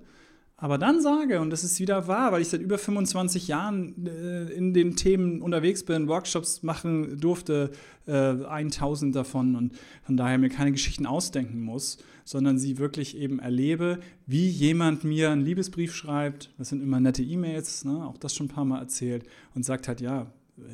aber 0.59 0.79
dann 0.79 1.03
sage, 1.03 1.41
und 1.41 1.51
das 1.51 1.65
ist 1.65 1.81
wieder 1.81 2.09
wahr, 2.09 2.33
weil 2.33 2.41
ich 2.41 2.49
seit 2.49 2.63
über 2.63 2.79
25 2.79 3.47
Jahren 3.47 4.07
äh, 4.07 4.45
in 4.53 4.73
den 4.73 4.97
Themen 4.97 5.43
unterwegs 5.43 5.85
bin, 5.85 6.09
Workshops 6.09 6.63
machen 6.63 7.21
durfte, 7.21 7.73
äh, 8.07 8.13
1000 8.13 9.15
davon 9.15 9.55
und 9.55 9.75
von 10.05 10.17
daher 10.17 10.39
mir 10.39 10.49
keine 10.49 10.73
Geschichten 10.73 11.05
ausdenken 11.05 11.61
muss, 11.61 11.99
sondern 12.25 12.59
sie 12.59 12.79
wirklich 12.79 13.19
eben 13.19 13.39
erlebe, 13.39 13.99
wie 14.27 14.49
jemand 14.49 15.05
mir 15.05 15.31
einen 15.31 15.45
Liebesbrief 15.45 15.95
schreibt, 15.95 16.51
das 16.57 16.71
sind 16.71 16.83
immer 16.83 17.01
nette 17.01 17.23
E-Mails, 17.23 17.85
ne, 17.85 18.07
auch 18.07 18.17
das 18.17 18.35
schon 18.35 18.47
ein 18.47 18.51
paar 18.51 18.65
Mal 18.65 18.81
erzählt, 18.81 19.27
und 19.55 19.65
sagt 19.65 19.89
halt, 19.89 20.01
ja, 20.01 20.27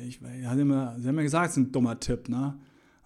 ich, 0.07 0.21
ich 0.21 0.59
immer, 0.59 0.95
sie 0.97 1.07
haben 1.09 1.15
mir 1.15 1.23
gesagt, 1.23 1.51
es 1.51 1.57
ist 1.57 1.63
ein 1.63 1.71
dummer 1.73 1.99
Tipp, 1.99 2.29
ne? 2.29 2.57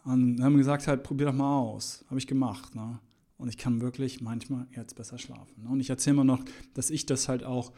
Und 0.03 0.41
haben 0.41 0.55
gesagt 0.55 0.87
halt, 0.87 1.03
probier 1.03 1.27
doch 1.27 1.33
mal 1.33 1.59
aus. 1.59 2.05
Habe 2.07 2.19
ich 2.19 2.27
gemacht, 2.27 2.75
ne? 2.75 2.99
Und 3.37 3.49
ich 3.49 3.57
kann 3.57 3.81
wirklich 3.81 4.21
manchmal 4.21 4.67
jetzt 4.75 4.95
besser 4.95 5.19
schlafen. 5.19 5.63
Ne? 5.63 5.69
Und 5.69 5.79
ich 5.79 5.89
erzähle 5.89 6.15
immer 6.15 6.23
noch, 6.23 6.43
dass 6.73 6.89
ich 6.89 7.05
das 7.05 7.29
halt 7.29 7.43
auch 7.43 7.71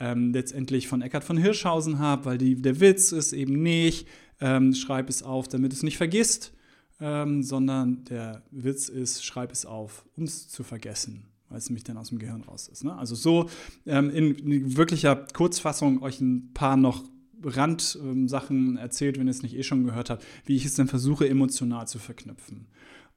ähm, 0.00 0.32
letztendlich 0.32 0.88
von 0.88 1.02
Eckhard 1.02 1.24
von 1.24 1.36
Hirschhausen 1.36 1.98
habe, 1.98 2.24
weil 2.24 2.38
die, 2.38 2.60
der 2.60 2.80
Witz 2.80 3.12
ist 3.12 3.32
eben 3.32 3.62
nicht, 3.62 4.08
ähm, 4.40 4.74
schreib 4.74 5.08
es 5.08 5.22
auf, 5.22 5.46
damit 5.46 5.72
es 5.72 5.84
nicht 5.84 5.96
vergisst, 5.96 6.52
ähm, 7.00 7.42
sondern 7.42 8.04
der 8.04 8.42
Witz 8.50 8.88
ist, 8.88 9.24
schreib 9.24 9.52
es 9.52 9.66
auf, 9.66 10.04
um 10.16 10.24
es 10.24 10.48
zu 10.48 10.64
vergessen, 10.64 11.26
weil 11.48 11.58
es 11.58 11.68
nämlich 11.68 11.84
dann 11.84 11.96
aus 11.96 12.08
dem 12.08 12.18
Gehirn 12.18 12.42
raus 12.42 12.66
ist. 12.66 12.82
Ne? 12.82 12.96
Also 12.96 13.14
so 13.14 13.48
ähm, 13.86 14.10
in, 14.10 14.34
in, 14.34 14.76
wirklicher 14.76 15.14
Kurzfassung 15.32 16.02
euch 16.02 16.20
ein 16.20 16.52
paar 16.54 16.76
noch 16.76 17.04
Randsachen 17.42 18.68
ähm, 18.68 18.76
erzählt, 18.76 19.18
wenn 19.18 19.28
ihr 19.28 19.32
es 19.32 19.42
nicht 19.42 19.56
eh 19.56 19.62
schon 19.62 19.84
gehört 19.84 20.10
habt, 20.10 20.24
wie 20.46 20.56
ich 20.56 20.64
es 20.64 20.74
dann 20.74 20.88
versuche, 20.88 21.28
emotional 21.28 21.86
zu 21.86 21.98
verknüpfen. 21.98 22.66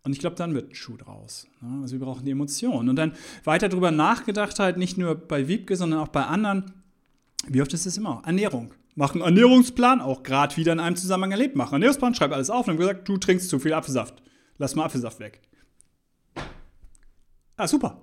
Und 0.07 0.13
ich 0.13 0.19
glaube, 0.19 0.37
dann 0.37 0.53
wird 0.53 0.71
ein 0.71 0.75
Schuh 0.75 0.95
draus. 0.95 1.47
Ne? 1.59 1.81
Also 1.81 1.99
wir 1.99 2.05
brauchen 2.05 2.23
die 2.23 2.31
Emotionen. 2.31 2.87
Und 2.87 2.95
dann 2.95 3.11
weiter 3.43 3.67
darüber 3.67 3.91
nachgedacht, 3.91 4.57
halt 4.57 4.77
nicht 4.77 4.97
nur 4.97 5.15
bei 5.15 5.49
Wiebke, 5.49 5.75
sondern 5.75 5.99
auch 5.99 6.07
bei 6.07 6.23
anderen. 6.23 6.71
Wie 7.45 7.61
oft 7.61 7.73
ist 7.73 7.85
es 7.85 7.97
immer? 7.97 8.21
Ernährung. 8.25 8.73
Mach 8.95 9.15
einen 9.15 9.23
Ernährungsplan, 9.23 9.99
auch 9.99 10.23
gerade 10.23 10.55
wieder 10.55 10.71
in 10.71 10.79
einem 10.79 10.95
Zusammenhang 10.95 11.31
erlebt. 11.31 11.57
Mach 11.57 11.65
einen 11.65 11.73
Ernährungsplan, 11.73 12.15
schreib 12.15 12.31
alles 12.31 12.49
auf 12.49 12.67
und 12.67 12.67
dann 12.67 12.77
gesagt, 12.77 13.09
du 13.09 13.17
trinkst 13.17 13.49
zu 13.49 13.59
viel 13.59 13.73
Apfelsaft. 13.73 14.23
Lass 14.57 14.75
mal 14.75 14.85
Apfelsaft 14.85 15.19
weg. 15.19 15.41
Ah, 17.57 17.67
super. 17.67 18.01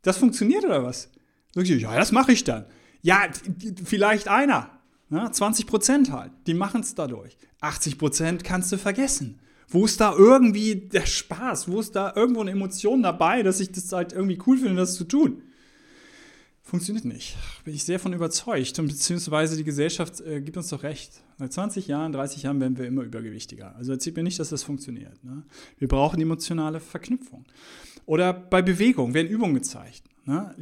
Das 0.00 0.16
funktioniert 0.16 0.64
oder 0.64 0.82
was? 0.82 1.10
Ja, 1.54 1.94
das 1.94 2.10
mache 2.10 2.32
ich 2.32 2.42
dann. 2.44 2.64
Ja, 3.02 3.28
vielleicht 3.84 4.28
einer. 4.28 4.70
Ja, 5.10 5.30
20 5.30 5.66
Prozent 5.66 6.10
halt. 6.10 6.32
Die 6.46 6.54
machen 6.54 6.80
es 6.80 6.94
dadurch. 6.94 7.36
80 7.60 7.98
Prozent 7.98 8.44
kannst 8.44 8.72
du 8.72 8.78
vergessen. 8.78 9.41
Wo 9.72 9.86
ist 9.86 10.00
da 10.00 10.14
irgendwie 10.14 10.76
der 10.76 11.06
Spaß? 11.06 11.68
Wo 11.68 11.80
ist 11.80 11.96
da 11.96 12.12
irgendwo 12.14 12.42
eine 12.42 12.50
Emotion 12.50 13.02
dabei, 13.02 13.42
dass 13.42 13.58
ich 13.58 13.72
das 13.72 13.90
halt 13.90 14.12
irgendwie 14.12 14.38
cool 14.46 14.58
finde, 14.58 14.76
das 14.76 14.94
zu 14.94 15.04
tun? 15.04 15.42
Funktioniert 16.62 17.04
nicht. 17.04 17.36
Bin 17.64 17.74
ich 17.74 17.82
sehr 17.84 17.98
von 17.98 18.12
überzeugt. 18.12 18.78
Und 18.78 18.86
beziehungsweise 18.86 19.56
die 19.56 19.64
Gesellschaft 19.64 20.20
äh, 20.20 20.40
gibt 20.40 20.56
uns 20.56 20.68
doch 20.68 20.82
recht. 20.82 21.22
Seit 21.38 21.52
20 21.52 21.88
Jahren, 21.88 22.12
30 22.12 22.44
Jahren 22.44 22.60
werden 22.60 22.78
wir 22.78 22.86
immer 22.86 23.02
übergewichtiger. 23.02 23.74
Also 23.76 23.92
erzählt 23.92 24.16
mir 24.16 24.22
nicht, 24.22 24.38
dass 24.38 24.50
das 24.50 24.62
funktioniert. 24.62 25.22
Ne? 25.24 25.42
Wir 25.78 25.88
brauchen 25.88 26.20
emotionale 26.20 26.78
Verknüpfung. 26.78 27.44
Oder 28.06 28.32
bei 28.32 28.62
Bewegung 28.62 29.12
werden 29.14 29.28
Übungen 29.28 29.54
gezeigt. 29.54 30.04
Ne? 30.24 30.54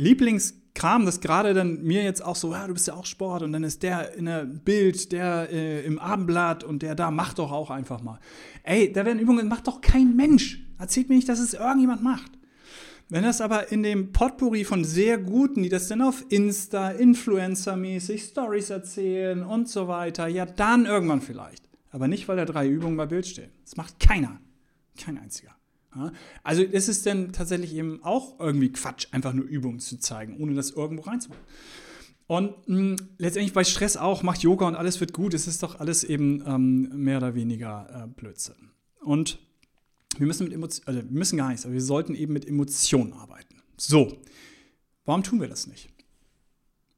Lieblingskram, 0.70 1.04
das 1.04 1.20
gerade 1.20 1.54
dann 1.54 1.82
mir 1.82 2.02
jetzt 2.02 2.24
auch 2.24 2.36
so, 2.36 2.52
ja, 2.52 2.66
du 2.66 2.74
bist 2.74 2.86
ja 2.86 2.94
auch 2.94 3.06
Sport 3.06 3.42
und 3.42 3.52
dann 3.52 3.64
ist 3.64 3.82
der 3.82 4.14
in 4.14 4.26
der 4.26 4.44
Bild, 4.44 5.12
der 5.12 5.48
äh, 5.50 5.84
im 5.84 5.98
Abendblatt 5.98 6.64
und 6.64 6.82
der 6.82 6.94
da, 6.94 7.10
mach 7.10 7.34
doch 7.34 7.52
auch 7.52 7.70
einfach 7.70 8.02
mal. 8.02 8.18
Ey, 8.62 8.92
da 8.92 9.04
werden 9.04 9.18
Übungen, 9.18 9.48
macht 9.48 9.66
doch 9.66 9.80
kein 9.80 10.16
Mensch. 10.16 10.60
Erzählt 10.78 11.08
mir 11.08 11.16
nicht, 11.16 11.28
dass 11.28 11.40
es 11.40 11.54
irgendjemand 11.54 12.02
macht. 12.02 12.32
Wenn 13.08 13.24
das 13.24 13.40
aber 13.40 13.72
in 13.72 13.82
dem 13.82 14.12
Potpourri 14.12 14.64
von 14.64 14.84
sehr 14.84 15.18
Guten, 15.18 15.64
die 15.64 15.68
das 15.68 15.88
dann 15.88 16.00
auf 16.00 16.24
Insta, 16.28 16.90
Influencer-mäßig, 16.90 18.22
Stories 18.30 18.70
erzählen 18.70 19.42
und 19.42 19.68
so 19.68 19.88
weiter, 19.88 20.28
ja, 20.28 20.46
dann 20.46 20.86
irgendwann 20.86 21.20
vielleicht. 21.20 21.68
Aber 21.90 22.06
nicht, 22.06 22.28
weil 22.28 22.36
da 22.36 22.44
drei 22.44 22.68
Übungen 22.68 22.96
bei 22.96 23.06
Bild 23.06 23.26
stehen. 23.26 23.50
Das 23.64 23.76
macht 23.76 23.98
keiner. 23.98 24.40
Kein 24.96 25.18
einziger. 25.18 25.56
Also 26.42 26.62
ist 26.62 26.88
es 26.88 27.02
denn 27.02 27.32
tatsächlich 27.32 27.74
eben 27.74 28.02
auch 28.02 28.38
irgendwie 28.38 28.70
Quatsch, 28.70 29.08
einfach 29.10 29.32
nur 29.32 29.44
Übungen 29.44 29.80
zu 29.80 29.98
zeigen, 29.98 30.36
ohne 30.38 30.54
das 30.54 30.70
irgendwo 30.70 31.02
reinzumachen. 31.02 31.42
Und 32.26 32.68
mh, 32.68 32.76
hm, 32.76 32.96
letztendlich 33.18 33.52
bei 33.52 33.64
Stress 33.64 33.96
auch, 33.96 34.22
macht 34.22 34.42
Yoga 34.42 34.68
und 34.68 34.76
alles 34.76 35.00
wird 35.00 35.12
gut. 35.12 35.34
Es 35.34 35.48
ist 35.48 35.64
doch 35.64 35.80
alles 35.80 36.04
eben 36.04 36.44
ähm, 36.46 36.90
mehr 36.94 37.16
oder 37.16 37.34
weniger 37.34 38.04
äh, 38.04 38.06
Blödsinn. 38.06 38.70
Und 39.00 39.40
wir 40.16 40.26
müssen 40.28 40.44
mit 40.44 40.52
Emotionen, 40.52 40.86
also 40.86 41.08
wir 41.08 41.18
müssen 41.18 41.36
gar 41.36 41.48
nichts, 41.48 41.64
aber 41.64 41.74
wir 41.74 41.82
sollten 41.82 42.14
eben 42.14 42.32
mit 42.32 42.46
Emotionen 42.46 43.12
arbeiten. 43.14 43.62
So, 43.76 44.16
warum 45.04 45.24
tun 45.24 45.40
wir 45.40 45.48
das 45.48 45.66
nicht? 45.66 45.90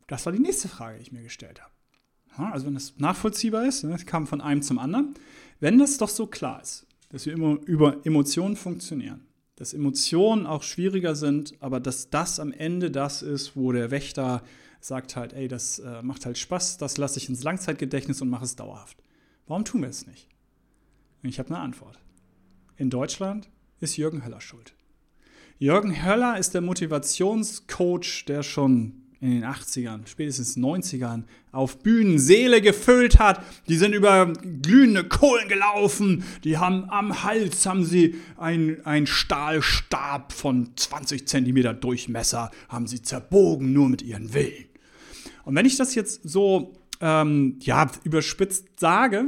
Das 0.07 0.27
war 0.27 0.35
die 0.35 0.39
nächste 0.39 0.69
Frage, 0.69 0.99
die 0.99 1.03
ich 1.03 1.13
mir 1.13 1.23
gestellt 1.23 1.63
habe. 1.63 2.53
Also 2.53 2.67
wenn 2.67 2.75
das 2.75 2.99
nachvollziehbar 2.99 3.67
ist, 3.67 3.85
ne, 3.85 3.93
das 3.93 4.05
kam 4.05 4.27
von 4.27 4.43
einem 4.43 4.61
zum 4.61 4.79
anderen. 4.79 5.15
Wenn 5.61 5.79
das 5.79 5.97
doch 5.97 6.09
so 6.09 6.27
klar 6.27 6.61
ist, 6.61 6.87
dass 7.13 7.27
wir 7.27 7.35
immer 7.35 7.59
über 7.67 8.05
Emotionen 8.05 8.57
funktionieren, 8.57 9.27
dass 9.57 9.75
Emotionen 9.75 10.47
auch 10.47 10.63
schwieriger 10.63 11.15
sind, 11.15 11.55
aber 11.61 11.79
dass 11.79 12.11
das 12.11 12.41
am 12.41 12.53
Ende 12.53 12.91
das 12.91 13.23
ist, 13.23 13.55
wo 13.55 13.71
der 13.71 13.91
Wächter 13.91 14.43
sagt 14.81 15.15
halt, 15.15 15.35
ey, 15.35 15.47
das 15.47 15.79
äh, 15.79 16.03
macht 16.03 16.27
halt 16.27 16.39
Spaß, 16.39 16.79
das 16.79 16.97
lasse 16.97 17.19
ich 17.19 17.29
ins 17.29 17.45
Langzeitgedächtnis 17.45 18.21
und 18.23 18.31
mache 18.31 18.45
es 18.45 18.57
dauerhaft. 18.57 18.97
Warum 19.47 19.65
tun 19.65 19.83
wir 19.83 19.91
es 19.91 20.07
nicht? 20.07 20.29
Und 21.23 21.29
ich 21.29 21.39
habe 21.39 21.51
eine 21.51 21.61
Antwort. 21.61 22.01
In 22.77 22.91
Deutschland 22.91 23.51
ist 23.79 23.97
Jürgen 23.97 24.25
Höller 24.25 24.41
schuld. 24.41 24.75
Jürgen 25.59 26.05
Höller 26.05 26.39
ist 26.39 26.55
der 26.55 26.63
Motivationscoach, 26.63 28.25
der 28.27 28.43
schon 28.43 29.02
in 29.23 29.31
den 29.31 29.45
80ern, 29.45 30.01
spätestens 30.07 30.57
90ern 30.57 31.23
auf 31.53 31.79
Bühnen 31.79 32.19
Seele 32.19 32.61
gefüllt 32.61 33.21
hat. 33.21 33.41
Die 33.69 33.77
sind 33.77 33.95
über 33.95 34.33
glühende 34.33 35.05
Kohlen 35.05 35.49
gelaufen. 35.49 36.25
Die 36.43 36.59
haben 36.59 36.91
am 36.91 37.23
Hals 37.23 37.65
haben 37.65 37.85
sie 37.85 38.17
einen 38.37 39.07
Stahlstab 39.07 40.33
von 40.33 40.71
20 40.75 41.29
Zentimeter 41.29 41.73
Durchmesser, 41.73 42.51
haben 42.69 42.89
sie 42.89 43.01
zerbogen, 43.01 43.73
nur 43.73 43.89
mit 43.89 44.03
ihren 44.03 44.35
Willen. 44.35 44.65
Und 45.45 45.55
wenn 45.55 45.67
ich 45.67 45.77
das 45.77 45.95
jetzt 45.95 46.23
so 46.25 46.75
ähm, 47.01 47.61
ja, 47.61 47.89
überspitzt 48.03 48.81
sage, 48.81 49.27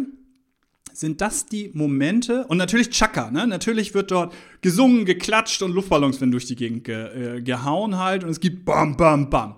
sind 0.96 1.20
das 1.20 1.46
die 1.46 1.70
Momente, 1.74 2.46
und 2.46 2.56
natürlich 2.58 2.90
Chaka, 2.90 3.30
ne? 3.30 3.46
natürlich 3.46 3.94
wird 3.94 4.10
dort 4.10 4.34
gesungen, 4.60 5.04
geklatscht 5.04 5.62
und 5.62 5.72
Luftballons 5.72 6.20
werden 6.20 6.30
durch 6.30 6.46
die 6.46 6.56
Gegend 6.56 6.84
ge, 6.84 7.36
äh, 7.36 7.42
gehauen 7.42 7.98
halt 7.98 8.24
und 8.24 8.30
es 8.30 8.40
gibt 8.40 8.64
Bam, 8.64 8.96
Bam, 8.96 9.30
Bam. 9.30 9.56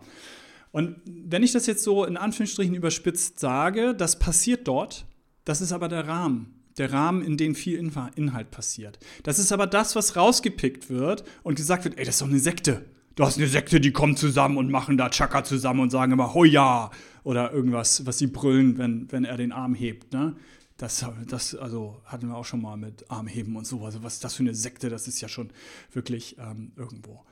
Und 0.73 0.97
wenn 1.07 1.43
ich 1.43 1.53
das 1.53 1.67
jetzt 1.67 1.83
so 1.83 2.05
in 2.05 2.17
Anführungsstrichen 2.17 2.75
überspitzt 2.75 3.41
sage, 3.41 3.95
das 3.95 4.19
passiert 4.19 4.69
dort, 4.69 5.07
das 5.47 5.61
ist 5.61 5.73
aber 5.73 5.89
der 5.89 6.07
Rahmen. 6.07 6.53
Der 6.77 6.93
Rahmen, 6.93 7.23
in 7.23 7.39
dem 7.39 7.55
viel 7.55 7.79
Inhalt 7.79 8.51
passiert. 8.51 8.99
Das 9.23 9.39
ist 9.39 9.53
aber 9.53 9.67
das, 9.67 9.97
was 9.97 10.17
rausgepickt 10.17 10.91
wird 10.91 11.25
und 11.43 11.55
gesagt 11.55 11.85
wird, 11.85 11.99
ey, 11.99 12.05
das 12.05 12.17
ist 12.17 12.21
doch 12.21 12.29
eine 12.29 12.39
Sekte. 12.39 12.85
Du 13.15 13.25
hast 13.25 13.39
eine 13.39 13.47
Sekte, 13.47 13.81
die 13.81 13.93
kommen 13.93 14.15
zusammen 14.15 14.59
und 14.59 14.71
machen 14.71 14.99
da 14.99 15.09
Chaka 15.09 15.43
zusammen 15.43 15.81
und 15.81 15.91
sagen 15.91 16.13
immer 16.13 16.35
Hoja 16.35 16.91
oder 17.25 17.51
irgendwas, 17.51 18.05
was 18.05 18.19
sie 18.19 18.27
brüllen, 18.27 18.77
wenn, 18.77 19.11
wenn 19.11 19.25
er 19.25 19.39
den 19.39 19.53
Arm 19.53 19.75
hebt. 19.75 20.13
Ne? 20.13 20.37
Das, 20.77 21.05
das 21.29 21.55
also 21.55 22.03
hatten 22.05 22.29
wir 22.29 22.37
auch 22.37 22.45
schon 22.45 22.61
mal 22.61 22.77
mit 22.77 23.11
Armheben 23.11 23.57
und 23.57 23.67
so. 23.67 23.85
Also 23.85 24.03
was 24.03 24.21
das 24.21 24.35
für 24.35 24.43
eine 24.43 24.55
Sekte? 24.55 24.91
Das 24.91 25.09
ist 25.09 25.21
ja 25.21 25.29
schon 25.29 25.51
wirklich 25.93 26.37
ähm, 26.39 26.73
irgendwo. 26.77 27.25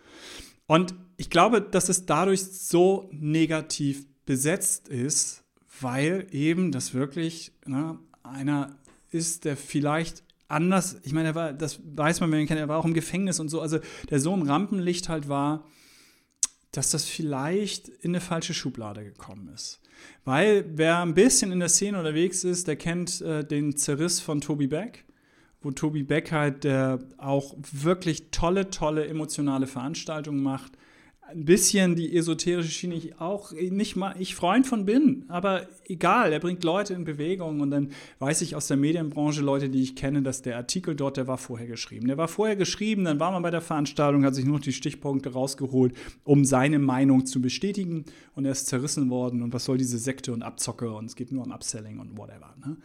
Und 0.66 0.94
ich 1.16 1.28
glaube, 1.28 1.60
dass 1.60 1.88
es 1.88 2.06
dadurch 2.06 2.42
so 2.44 3.08
negativ 3.12 4.06
besetzt 4.24 4.88
ist, 4.88 5.44
weil 5.80 6.26
eben 6.30 6.72
das 6.72 6.94
wirklich 6.94 7.52
ne, 7.66 7.98
einer 8.22 8.78
ist, 9.10 9.44
der 9.44 9.56
vielleicht 9.56 10.24
anders, 10.48 10.96
ich 11.02 11.12
meine, 11.12 11.28
er 11.28 11.34
war, 11.34 11.52
das 11.52 11.80
weiß 11.84 12.20
man, 12.20 12.30
wenn 12.30 12.40
man 12.40 12.46
kennt, 12.46 12.60
er 12.60 12.68
war 12.68 12.78
auch 12.78 12.84
im 12.84 12.94
Gefängnis 12.94 13.40
und 13.40 13.48
so, 13.48 13.60
also 13.60 13.78
der 14.10 14.20
so 14.20 14.32
im 14.32 14.42
Rampenlicht 14.42 15.08
halt 15.08 15.28
war, 15.28 15.64
dass 16.72 16.90
das 16.90 17.04
vielleicht 17.04 17.88
in 17.88 18.12
eine 18.12 18.20
falsche 18.20 18.54
Schublade 18.54 19.04
gekommen 19.04 19.48
ist. 19.54 19.80
Weil 20.24 20.64
wer 20.74 21.00
ein 21.00 21.14
bisschen 21.14 21.52
in 21.52 21.60
der 21.60 21.68
Szene 21.68 21.98
unterwegs 21.98 22.44
ist, 22.44 22.66
der 22.66 22.76
kennt 22.76 23.20
äh, 23.20 23.44
den 23.44 23.76
Zerriss 23.76 24.20
von 24.20 24.40
Toby 24.40 24.66
Beck, 24.66 25.04
wo 25.60 25.70
Toby 25.70 26.02
Beck 26.02 26.32
halt 26.32 26.64
der 26.64 26.98
auch 27.18 27.54
wirklich 27.58 28.30
tolle, 28.30 28.70
tolle 28.70 29.06
emotionale 29.06 29.66
Veranstaltungen 29.66 30.42
macht 30.42 30.72
ein 31.34 31.44
bisschen 31.44 31.96
die 31.96 32.16
esoterische 32.16 32.70
Schiene 32.70 32.94
ich 32.94 33.20
auch 33.20 33.52
nicht 33.52 33.96
mal 33.96 34.14
ich 34.18 34.34
Freund 34.34 34.66
von 34.66 34.84
bin, 34.84 35.24
aber 35.28 35.66
egal, 35.86 36.32
er 36.32 36.40
bringt 36.40 36.64
Leute 36.64 36.94
in 36.94 37.04
Bewegung 37.04 37.60
und 37.60 37.70
dann 37.70 37.90
weiß 38.20 38.42
ich 38.42 38.54
aus 38.56 38.68
der 38.68 38.76
Medienbranche 38.76 39.42
Leute, 39.42 39.68
die 39.68 39.82
ich 39.82 39.96
kenne, 39.96 40.22
dass 40.22 40.42
der 40.42 40.56
Artikel 40.56 40.94
dort, 40.94 41.16
der 41.16 41.26
war 41.26 41.38
vorher 41.38 41.66
geschrieben. 41.66 42.06
Der 42.06 42.16
war 42.16 42.28
vorher 42.28 42.56
geschrieben, 42.56 43.04
dann 43.04 43.20
war 43.20 43.32
man 43.32 43.42
bei 43.42 43.50
der 43.50 43.60
Veranstaltung, 43.60 44.24
hat 44.24 44.34
sich 44.34 44.44
nur 44.44 44.60
die 44.60 44.72
Stichpunkte 44.72 45.32
rausgeholt, 45.32 45.94
um 46.22 46.44
seine 46.44 46.78
Meinung 46.78 47.26
zu 47.26 47.40
bestätigen 47.40 48.04
und 48.34 48.44
er 48.44 48.52
ist 48.52 48.66
zerrissen 48.66 49.10
worden 49.10 49.42
und 49.42 49.52
was 49.52 49.64
soll 49.64 49.78
diese 49.78 49.98
Sekte 49.98 50.32
und 50.32 50.42
Abzocke 50.42 50.92
und 50.92 51.06
es 51.06 51.16
geht 51.16 51.32
nur 51.32 51.44
um 51.44 51.52
Upselling 51.52 51.98
und 51.98 52.16
whatever. 52.16 52.54
Ne? 52.64 52.76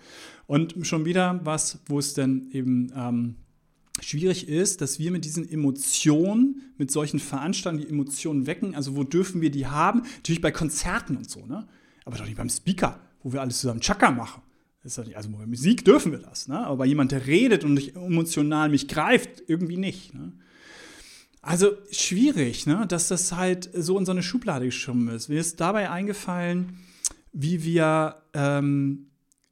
Und 0.48 0.76
schon 0.82 1.06
wieder 1.06 1.40
was, 1.44 1.80
wo 1.86 2.00
es 2.00 2.14
dann 2.14 2.50
eben 2.52 2.92
ähm, 2.96 3.36
schwierig 4.02 4.48
ist, 4.48 4.82
dass 4.82 5.00
wir 5.00 5.12
mit 5.12 5.26
diesen 5.26 5.50
Emotionen, 5.50 6.74
mit 6.78 6.92
solchen 6.92 7.20
Veranstaltungen 7.20 7.86
die 7.86 7.90
Emotionen 7.90 8.48
wecken. 8.48 8.76
Also 8.76 8.96
wo 8.96 9.04
dürfen 9.04 9.42
wir 9.42 9.52
die 9.52 9.68
haben? 9.68 10.04
Natürlich 10.18 10.42
bei 10.42 10.52
Konzerten 10.52 11.18
und 11.18 11.30
so, 11.30 11.46
ne? 11.46 11.68
Aber 12.06 12.18
doch 12.18 12.26
nicht 12.26 12.38
beim 12.38 12.50
Speaker, 12.50 13.00
wo 13.22 13.34
wir 13.34 13.42
alles 13.42 13.60
zusammen 13.60 13.82
Chaka 13.82 14.12
machen. 14.12 14.42
Nicht, 14.84 15.16
also 15.16 15.30
bei 15.30 15.46
Musik 15.46 15.84
dürfen 15.84 16.12
wir 16.12 16.20
das, 16.20 16.48
ne? 16.48 16.66
Aber 16.66 16.78
bei 16.78 16.86
jemand, 16.86 17.12
der 17.12 17.28
redet 17.28 17.64
und 17.64 17.74
mich 17.74 17.96
emotional 17.96 18.70
mich 18.70 18.88
greift, 18.88 19.44
irgendwie 19.48 19.78
nicht. 19.78 20.14
Ne? 20.14 20.34
Also 21.42 21.74
schwierig, 21.92 22.66
ne? 22.66 22.86
dass 22.88 23.08
das 23.08 23.32
halt 23.32 23.70
so 23.74 23.98
in 23.98 24.06
so 24.06 24.12
eine 24.12 24.24
Schublade 24.24 24.66
geschoben 24.66 25.08
ist. 25.10 25.30
Mir 25.30 25.40
ist 25.40 25.60
dabei 25.60 25.90
eingefallen, 25.90 26.80
wie 27.32 27.64
wir, 27.64 28.22
ähm, 28.34 29.08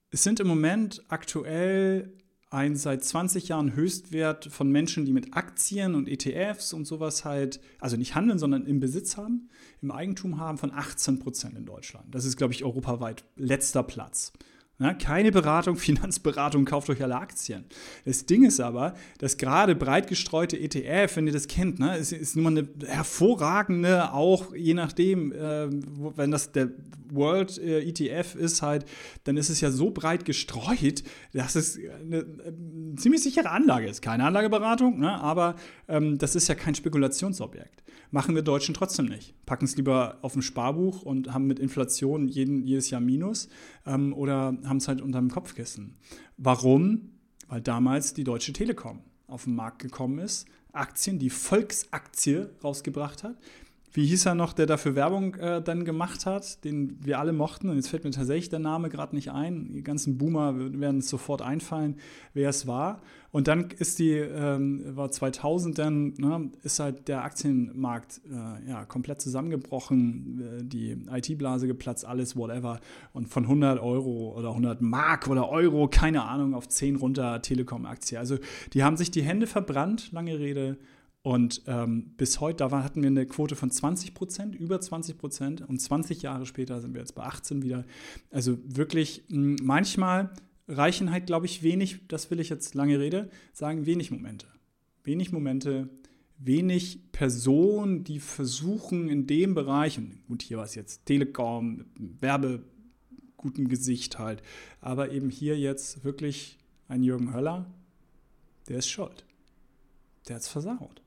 es 0.09 0.23
sind 0.23 0.39
im 0.39 0.47
Moment 0.47 1.03
aktuell 1.09 2.13
ein 2.57 2.75
seit 2.75 3.03
20 3.03 3.49
Jahren 3.49 3.75
Höchstwert 3.75 4.45
von 4.45 4.71
Menschen, 4.71 5.05
die 5.05 5.13
mit 5.13 5.35
Aktien 5.35 5.93
und 5.93 6.07
ETFs 6.07 6.73
und 6.73 6.85
sowas 6.85 7.23
halt, 7.23 7.59
also 7.79 7.97
nicht 7.97 8.15
handeln, 8.15 8.39
sondern 8.39 8.65
im 8.65 8.79
Besitz 8.79 9.15
haben, 9.15 9.49
im 9.83 9.91
Eigentum 9.91 10.39
haben, 10.39 10.57
von 10.57 10.71
18 10.71 11.19
Prozent 11.19 11.55
in 11.55 11.65
Deutschland. 11.65 12.07
Das 12.15 12.25
ist, 12.25 12.35
glaube 12.35 12.53
ich, 12.53 12.63
europaweit 12.63 13.25
letzter 13.35 13.83
Platz. 13.83 14.33
Ja, 14.79 14.93
keine 14.93 15.31
Beratung, 15.31 15.75
Finanzberatung, 15.77 16.65
kauft 16.65 16.89
euch 16.89 17.01
alle 17.01 17.15
Aktien. 17.15 17.65
Das 18.05 18.25
Ding 18.25 18.45
ist 18.45 18.59
aber, 18.59 18.93
dass 19.17 19.37
gerade 19.37 19.75
breit 19.75 20.07
gestreute 20.07 20.59
ETF, 20.59 21.15
wenn 21.15 21.27
ihr 21.27 21.33
das 21.33 21.47
kennt, 21.47 21.79
ne, 21.79 21.97
ist, 21.97 22.11
ist 22.11 22.35
nur 22.35 22.47
eine 22.47 22.67
hervorragende, 22.85 24.13
auch 24.13 24.53
je 24.53 24.75
nachdem, 24.75 25.31
äh, 25.31 25.67
wenn 26.15 26.29
das 26.29 26.51
der 26.51 26.69
World 27.09 27.57
äh, 27.57 27.81
ETF 27.81 28.35
ist 28.35 28.61
halt, 28.61 28.85
dann 29.23 29.37
ist 29.37 29.49
es 29.49 29.61
ja 29.61 29.71
so 29.71 29.89
breit 29.89 30.25
gestreut, 30.25 31.03
dass 31.33 31.55
es 31.55 31.77
eine, 31.77 32.19
eine 32.19 32.95
ziemlich 32.97 33.23
sichere 33.23 33.49
Anlage 33.49 33.87
ist. 33.87 34.01
Keine 34.01 34.25
Anlageberatung, 34.25 34.99
ne, 34.99 35.19
aber 35.19 35.55
ähm, 35.87 36.19
das 36.19 36.35
ist 36.35 36.49
ja 36.49 36.55
kein 36.55 36.75
Spekulationsobjekt. 36.75 37.83
Machen 38.11 38.35
wir 38.35 38.41
Deutschen 38.41 38.73
trotzdem 38.73 39.07
nicht. 39.07 39.33
Packen 39.45 39.65
es 39.65 39.75
lieber 39.75 40.17
auf 40.21 40.35
ein 40.35 40.41
Sparbuch 40.41 41.01
und 41.01 41.33
haben 41.33 41.47
mit 41.47 41.59
Inflation 41.59 42.27
jeden, 42.27 42.63
jedes 42.63 42.89
Jahr 42.89 43.01
Minus 43.01 43.49
ähm, 43.85 44.13
oder 44.13 44.57
haben 44.63 44.77
es 44.77 44.87
halt 44.87 45.01
unter 45.01 45.19
dem 45.19 45.29
Kopfkissen. 45.29 45.97
Warum? 46.37 47.11
Weil 47.49 47.61
damals 47.61 48.13
die 48.13 48.23
Deutsche 48.23 48.53
Telekom 48.53 49.01
auf 49.27 49.43
den 49.43 49.55
Markt 49.55 49.79
gekommen 49.79 50.19
ist, 50.19 50.47
Aktien, 50.71 51.19
die 51.19 51.29
Volksaktie 51.29 52.49
rausgebracht 52.63 53.23
hat, 53.23 53.37
wie 53.91 54.05
hieß 54.05 54.25
er 54.25 54.35
noch, 54.35 54.53
der 54.53 54.65
dafür 54.65 54.95
Werbung 54.95 55.35
äh, 55.35 55.61
dann 55.61 55.85
gemacht 55.85 56.25
hat, 56.25 56.63
den 56.63 56.97
wir 57.03 57.19
alle 57.19 57.33
mochten. 57.33 57.69
Und 57.69 57.77
jetzt 57.77 57.87
fällt 57.87 58.03
mir 58.03 58.11
tatsächlich 58.11 58.49
der 58.49 58.59
Name 58.59 58.89
gerade 58.89 59.15
nicht 59.15 59.31
ein. 59.31 59.71
Die 59.73 59.83
ganzen 59.83 60.17
Boomer 60.17 60.53
werden 60.57 60.99
es 60.99 61.09
sofort 61.09 61.41
einfallen, 61.41 61.95
wer 62.33 62.49
es 62.49 62.67
war. 62.67 63.01
Und 63.31 63.47
dann 63.47 63.69
ist 63.71 63.99
die, 63.99 64.11
ähm, 64.11 64.83
war 64.95 65.11
2000 65.11 65.77
dann, 65.77 66.13
ne, 66.17 66.51
ist 66.63 66.79
halt 66.79 67.07
der 67.07 67.23
Aktienmarkt 67.23 68.21
äh, 68.29 68.69
ja, 68.69 68.85
komplett 68.85 69.21
zusammengebrochen, 69.21 70.59
äh, 70.59 70.63
die 70.63 70.97
IT-Blase 71.11 71.67
geplatzt, 71.67 72.05
alles, 72.05 72.35
whatever. 72.35 72.79
Und 73.13 73.27
von 73.27 73.43
100 73.43 73.79
Euro 73.79 74.35
oder 74.37 74.49
100 74.49 74.81
Mark 74.81 75.27
oder 75.27 75.49
Euro, 75.49 75.87
keine 75.87 76.23
Ahnung, 76.23 76.53
auf 76.53 76.67
10 76.67 76.97
runter 76.97 77.41
Telekom-Aktie. 77.41 78.19
Also 78.19 78.37
die 78.73 78.83
haben 78.83 78.97
sich 78.97 79.11
die 79.11 79.23
Hände 79.23 79.47
verbrannt, 79.47 80.11
lange 80.11 80.39
Rede 80.39 80.77
und 81.27 81.63
ähm, 81.67 82.13
bis 82.15 82.39
heute, 82.39 82.59
da 82.59 82.71
war, 82.71 82.85
hatten 82.85 83.01
wir 83.01 83.09
eine 83.09 83.25
Quote 83.25 83.57
von 83.57 83.69
20 83.69 84.13
Prozent, 84.13 84.55
über 84.55 84.79
20 84.79 85.17
Prozent. 85.17 85.59
Und 85.59 85.77
20 85.81 86.21
Jahre 86.21 86.45
später 86.45 86.79
sind 86.79 86.93
wir 86.93 87.01
jetzt 87.01 87.15
bei 87.15 87.23
18 87.23 87.63
wieder. 87.63 87.83
Also 88.31 88.57
wirklich, 88.63 89.25
mh, 89.27 89.57
manchmal 89.61 90.31
reichen 90.69 91.11
halt, 91.11 91.25
glaube 91.25 91.45
ich, 91.45 91.63
wenig, 91.63 92.07
das 92.07 92.31
will 92.31 92.39
ich 92.39 92.47
jetzt 92.47 92.75
lange 92.75 92.97
Rede, 92.97 93.29
sagen, 93.51 93.85
wenig 93.85 94.09
Momente. 94.09 94.47
Wenig 95.03 95.33
Momente, 95.33 95.89
wenig 96.37 97.11
Personen, 97.11 98.05
die 98.05 98.21
versuchen 98.21 99.09
in 99.09 99.27
dem 99.27 99.53
Bereich, 99.53 99.97
und 99.97 100.25
gut, 100.29 100.43
hier 100.43 100.55
war 100.55 100.63
es 100.63 100.75
jetzt 100.75 101.07
Telekom, 101.07 101.87
Werbe, 102.21 102.63
gutem 103.35 103.67
Gesicht 103.67 104.17
halt, 104.17 104.41
aber 104.79 105.11
eben 105.11 105.29
hier 105.29 105.59
jetzt 105.59 106.05
wirklich 106.05 106.57
ein 106.87 107.03
Jürgen 107.03 107.33
Höller, 107.33 107.69
der 108.69 108.77
ist 108.77 108.87
schuld. 108.87 109.25
Der 110.29 110.37
hat 110.37 110.43
es 110.43 110.47
versaut. 110.47 111.01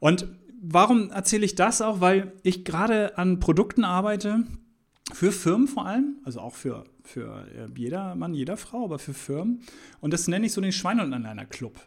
Und 0.00 0.28
warum 0.60 1.10
erzähle 1.10 1.44
ich 1.44 1.54
das 1.54 1.82
auch? 1.82 2.00
Weil 2.00 2.32
ich 2.42 2.64
gerade 2.64 3.16
an 3.18 3.40
Produkten 3.40 3.84
arbeite, 3.84 4.44
für 5.12 5.32
Firmen 5.32 5.68
vor 5.68 5.86
allem, 5.86 6.18
also 6.24 6.40
auch 6.40 6.54
für, 6.54 6.84
für 7.02 7.46
äh, 7.54 7.68
jeder 7.76 8.14
Mann, 8.14 8.34
jeder 8.34 8.56
Frau, 8.56 8.84
aber 8.84 8.98
für 8.98 9.14
Firmen. 9.14 9.62
Und 10.00 10.12
das 10.12 10.28
nenne 10.28 10.46
ich 10.46 10.52
so 10.52 10.60
den 10.60 10.72
Schwein 10.72 11.00
und 11.00 11.12
einer 11.12 11.46
Club. 11.46 11.80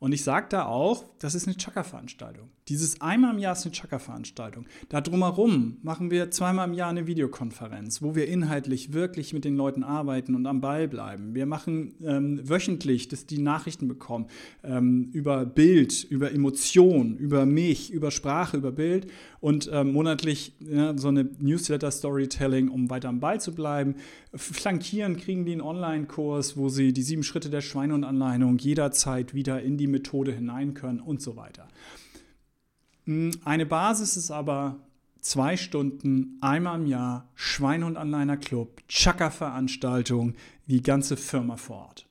Und 0.00 0.12
ich 0.12 0.24
sage 0.24 0.46
da 0.48 0.64
auch, 0.64 1.04
das 1.18 1.34
ist 1.34 1.46
eine 1.46 1.58
Chakra-Veranstaltung. 1.58 2.48
Dieses 2.68 3.02
einmal 3.02 3.34
im 3.34 3.38
Jahr 3.38 3.52
ist 3.52 3.66
eine 3.66 3.72
Chakra-Veranstaltung. 3.72 4.64
Da 4.88 5.02
drumherum 5.02 5.76
machen 5.82 6.10
wir 6.10 6.30
zweimal 6.30 6.68
im 6.68 6.74
Jahr 6.74 6.88
eine 6.88 7.06
Videokonferenz, 7.06 8.00
wo 8.00 8.14
wir 8.14 8.26
inhaltlich 8.26 8.94
wirklich 8.94 9.34
mit 9.34 9.44
den 9.44 9.56
Leuten 9.56 9.84
arbeiten 9.84 10.34
und 10.34 10.46
am 10.46 10.62
Ball 10.62 10.88
bleiben. 10.88 11.34
Wir 11.34 11.44
machen 11.44 11.94
ähm, 12.02 12.40
wöchentlich, 12.48 13.08
dass 13.08 13.26
die 13.26 13.42
Nachrichten 13.42 13.88
bekommen 13.88 14.28
ähm, 14.64 15.10
über 15.12 15.44
Bild, 15.44 16.02
über 16.04 16.32
Emotion, 16.32 17.18
über 17.18 17.44
mich, 17.44 17.92
über 17.92 18.10
Sprache, 18.10 18.56
über 18.56 18.72
Bild 18.72 19.06
und 19.40 19.68
ähm, 19.72 19.92
monatlich 19.92 20.54
ja, 20.60 20.96
so 20.96 21.08
eine 21.08 21.24
Newsletter-Storytelling, 21.40 22.68
um 22.68 22.88
weiter 22.88 23.10
am 23.10 23.20
Ball 23.20 23.40
zu 23.40 23.54
bleiben. 23.54 23.96
Flankieren 24.32 25.16
kriegen 25.16 25.44
die 25.44 25.52
einen 25.52 25.60
Online-Kurs, 25.60 26.56
wo 26.56 26.68
sie 26.68 26.92
die 26.94 27.02
sieben 27.02 27.22
Schritte 27.22 27.50
der 27.50 27.60
Schweine 27.60 27.94
und 27.94 28.04
Anleitung 28.04 28.58
jederzeit 28.58 29.34
wieder 29.34 29.60
in 29.60 29.76
die 29.76 29.89
Methode 29.90 30.32
hinein 30.32 30.74
können 30.74 31.00
und 31.00 31.20
so 31.20 31.36
weiter. 31.36 31.68
Hm, 33.04 33.32
eine 33.44 33.66
Basis 33.66 34.16
ist 34.16 34.30
aber 34.30 34.80
zwei 35.20 35.56
Stunden, 35.56 36.38
einmal 36.40 36.80
im 36.80 36.86
Jahr, 36.86 37.28
Schweinhund 37.34 37.96
Anliner 37.96 38.36
Club, 38.36 38.80
Chaka-Veranstaltung, 38.88 40.34
die 40.66 40.82
ganze 40.82 41.16
Firma 41.16 41.56
vor 41.56 41.76
Ort. 41.76 42.06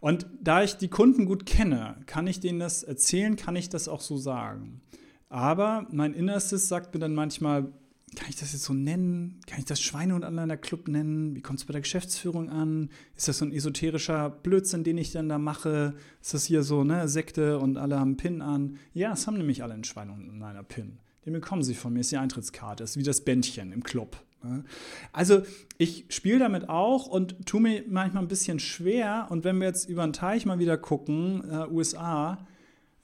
Und 0.00 0.26
da 0.40 0.62
ich 0.62 0.76
die 0.76 0.88
Kunden 0.88 1.24
gut 1.24 1.46
kenne, 1.46 1.96
kann 2.06 2.26
ich 2.26 2.40
denen 2.40 2.58
das 2.58 2.82
erzählen, 2.82 3.36
kann 3.36 3.56
ich 3.56 3.70
das 3.70 3.88
auch 3.88 4.02
so 4.02 4.18
sagen. 4.18 4.82
Aber 5.30 5.86
mein 5.90 6.12
Innerstes 6.12 6.68
sagt 6.68 6.92
mir 6.92 7.00
dann 7.00 7.14
manchmal, 7.14 7.72
kann 8.14 8.28
ich 8.28 8.36
das 8.36 8.52
jetzt 8.52 8.64
so 8.64 8.74
nennen? 8.74 9.40
Kann 9.46 9.58
ich 9.58 9.64
das 9.64 9.80
Schweinehund 9.80 10.24
Anliner 10.24 10.56
Club 10.56 10.88
nennen? 10.88 11.34
Wie 11.34 11.42
kommt 11.42 11.58
es 11.58 11.64
bei 11.64 11.72
der 11.72 11.80
Geschäftsführung 11.80 12.50
an? 12.50 12.90
Ist 13.16 13.28
das 13.28 13.38
so 13.38 13.44
ein 13.44 13.52
esoterischer 13.52 14.30
Blödsinn, 14.30 14.84
den 14.84 14.98
ich 14.98 15.12
dann 15.12 15.28
da 15.28 15.38
mache? 15.38 15.94
Ist 16.20 16.34
das 16.34 16.44
hier 16.44 16.62
so, 16.62 16.84
ne, 16.84 17.08
Sekte 17.08 17.58
und 17.58 17.76
alle 17.76 17.98
haben 17.98 18.16
Pin 18.16 18.42
an? 18.42 18.78
Ja, 18.92 19.12
es 19.12 19.26
haben 19.26 19.36
nämlich 19.36 19.62
alle 19.62 19.74
einen 19.74 19.84
Schweinehund 19.84 20.28
Anliner 20.28 20.62
Pin. 20.62 20.98
Den 21.26 21.32
bekommen 21.32 21.62
sie 21.62 21.74
von 21.74 21.92
mir, 21.92 22.00
ist 22.00 22.12
die 22.12 22.18
Eintrittskarte, 22.18 22.84
ist 22.84 22.96
wie 22.96 23.02
das 23.02 23.22
Bändchen 23.22 23.72
im 23.72 23.82
Club. 23.82 24.22
Ne? 24.42 24.64
Also 25.12 25.42
ich 25.78 26.06
spiele 26.10 26.38
damit 26.38 26.68
auch 26.68 27.06
und 27.06 27.46
tue 27.46 27.60
mir 27.60 27.84
manchmal 27.88 28.22
ein 28.22 28.28
bisschen 28.28 28.60
schwer. 28.60 29.28
Und 29.30 29.44
wenn 29.44 29.58
wir 29.58 29.66
jetzt 29.66 29.88
über 29.88 30.06
den 30.06 30.12
Teich 30.12 30.46
mal 30.46 30.58
wieder 30.58 30.76
gucken, 30.76 31.42
äh, 31.50 31.66
USA, 31.70 32.46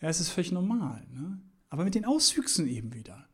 ja, 0.00 0.08
es 0.08 0.20
ist 0.20 0.30
völlig 0.30 0.52
normal. 0.52 1.06
Ne? 1.12 1.40
Aber 1.68 1.84
mit 1.84 1.94
den 1.94 2.04
Auswüchsen 2.04 2.66
eben 2.66 2.94
wieder. 2.94 3.26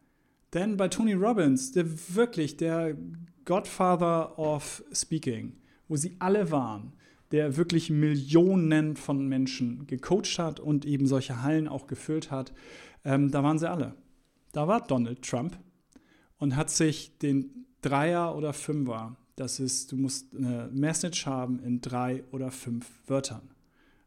Denn 0.57 0.79
bei 0.79 0.89
Tony 0.89 1.13
Robbins, 1.13 1.73
der 1.73 1.85
wirklich 2.15 2.57
der 2.57 2.97
Godfather 3.45 4.39
of 4.39 4.83
Speaking, 4.91 5.53
wo 5.87 5.97
sie 5.97 6.17
alle 6.19 6.51
waren, 6.51 6.95
der 7.31 7.59
wirklich 7.59 7.91
Millionen 7.91 8.97
von 8.97 9.29
Menschen 9.29 9.87
gecoacht 9.87 10.39
hat 10.39 10.59
und 10.59 10.87
eben 10.87 11.07
solche 11.07 11.43
Hallen 11.43 11.69
auch 11.69 11.87
gefüllt 11.87 12.31
hat, 12.31 12.55
ähm, 13.05 13.31
da 13.31 13.43
waren 13.43 13.59
sie 13.59 13.71
alle. 13.71 13.97
Da 14.53 14.67
war 14.67 14.87
Donald 14.87 15.21
Trump 15.21 15.59
und 16.39 16.57
hat 16.57 16.71
sich 16.71 17.19
den 17.19 17.67
Dreier 17.83 18.35
oder 18.35 18.55
Fünfer, 18.55 19.15
das 19.35 19.61
ist, 19.61 19.93
du 19.93 19.99
musst 19.99 20.35
eine 20.35 20.71
Message 20.73 21.27
haben 21.27 21.61
in 21.61 21.83
drei 21.83 22.25
oder 22.33 22.51
fünf 22.51 22.91
Wörtern. 23.07 23.51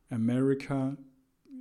America, 0.10 0.98